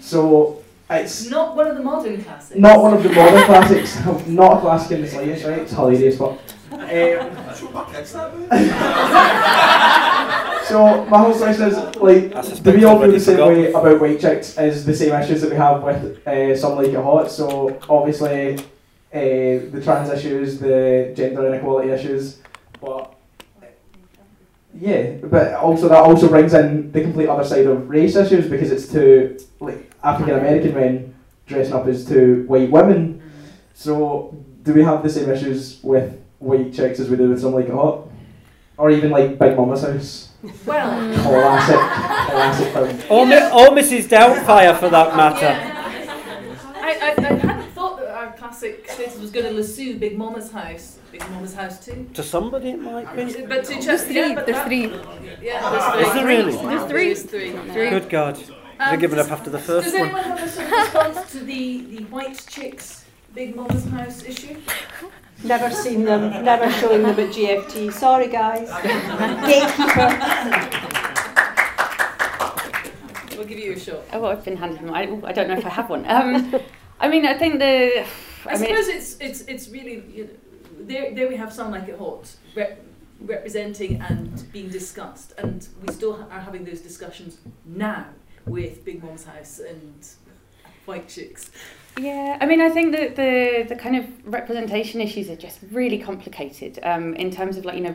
[0.00, 2.58] So it's It's not one of the modern classics.
[2.58, 5.58] not one of the modern classics, not a classic in the slightest, right?
[5.60, 6.38] It's hilarious, but.
[6.70, 6.78] Um,
[10.64, 13.58] so my whole question is like, I do we all I've feel the same forgotten.
[13.62, 16.88] way about white chicks as the same issues that we have with uh, some like
[16.88, 17.30] it hot?
[17.30, 18.58] So obviously,
[19.12, 19.18] uh,
[19.72, 22.38] the trans issues, the gender inequality issues,
[22.80, 23.14] but
[24.74, 28.70] yeah, but also that also brings in the complete other side of race issues because
[28.70, 31.14] it's two like African American men
[31.46, 33.22] dressing up as two white women.
[33.74, 37.54] So do we have the same issues with white chicks as we do with some
[37.54, 38.08] like it hot,
[38.76, 40.28] or even like Big Mama's House?
[40.64, 41.74] Well, Classic,
[42.30, 43.00] classic film.
[43.10, 44.08] Or, Mi- or Mrs.
[44.08, 45.46] Doubtfire for that matter.
[46.76, 48.32] I, I, I hadn't thought that our
[48.72, 50.98] classic status was going to lasso Big Mama's house.
[51.10, 52.08] Big Mama's house too.
[52.14, 53.24] To somebody it might be.
[53.46, 54.86] But to There's just three, yeah, but there's three.
[55.42, 56.02] Yeah, there's three.
[56.04, 56.52] Is there really?
[56.52, 57.04] There's three.
[57.06, 57.52] There's three.
[57.72, 57.90] three.
[57.90, 58.38] Good God.
[58.78, 60.02] They're giving up after the first Does one.
[60.04, 63.04] anyone have a sort of response to the, the white chicks
[63.34, 64.56] Big Mama's house issue?
[65.42, 67.92] Never seen them, never showing them at GFT.
[67.92, 68.68] Sorry, guys.
[69.46, 70.16] Gatekeeper.
[73.36, 74.00] We'll give you a shot.
[74.12, 74.92] Oh, well, I've been handed them.
[74.92, 76.04] I, I don't know if I have one.
[76.08, 76.54] Um,
[77.00, 78.04] I mean, I think the.
[78.48, 80.30] I, I mean, suppose it's it's it's really you know,
[80.80, 82.82] there there we have Some Like It Hot rep,
[83.20, 88.06] representing and being discussed, and we still ha- are having those discussions now
[88.46, 90.08] with Big Mom's House and
[90.86, 91.50] White Chicks.
[91.98, 95.98] Yeah, I mean, I think that the the kind of representation issues are just really
[95.98, 97.94] complicated um, in terms of like you know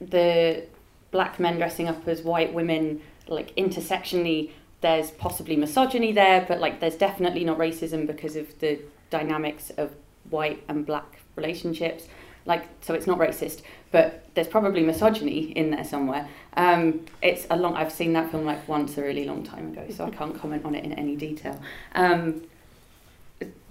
[0.00, 0.64] the
[1.10, 4.50] black men dressing up as white women, like intersectionally.
[4.80, 8.80] There's possibly misogyny there, but like there's definitely not racism because of the
[9.12, 9.88] dynamics of
[10.30, 12.08] white and black relationships.
[12.44, 16.26] Like, so it's not racist, but there's probably misogyny in there somewhere.
[16.56, 17.76] Um, it's a long.
[17.76, 20.64] I've seen that film like once a really long time ago, so I can't comment
[20.64, 21.60] on it in any detail.
[21.94, 22.42] Um,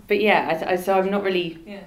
[0.07, 1.81] but yeah, I, I, so I'm not really Yeah.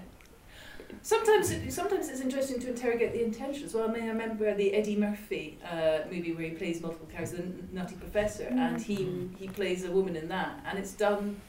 [1.02, 3.90] Sometimes, sometimes it's interesting to interrogate the intention as well.
[3.90, 7.76] I mean, I remember the Eddie Murphy uh, movie where he plays multiple characters, the
[7.76, 9.36] Nutty Professor, and he Mm.
[9.38, 11.40] he plays a woman in that, and it's done,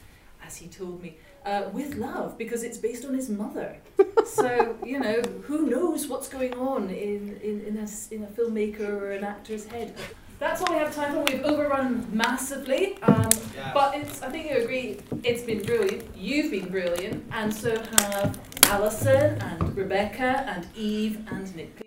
[0.46, 1.16] as he told me,
[1.46, 3.76] uh, with love because it's based on his mother.
[4.26, 8.26] so you know, who knows what's going on in in in a, s- in a
[8.26, 9.94] filmmaker or an actor's head.
[10.38, 11.22] That's all we have time for.
[11.22, 13.70] We've overrun massively, um, Yeah.
[13.72, 14.20] but it's.
[14.22, 14.98] I think you agree.
[15.24, 16.04] It's been brilliant.
[16.14, 21.85] You've been brilliant, and so have Alison and Rebecca and Eve and Nick.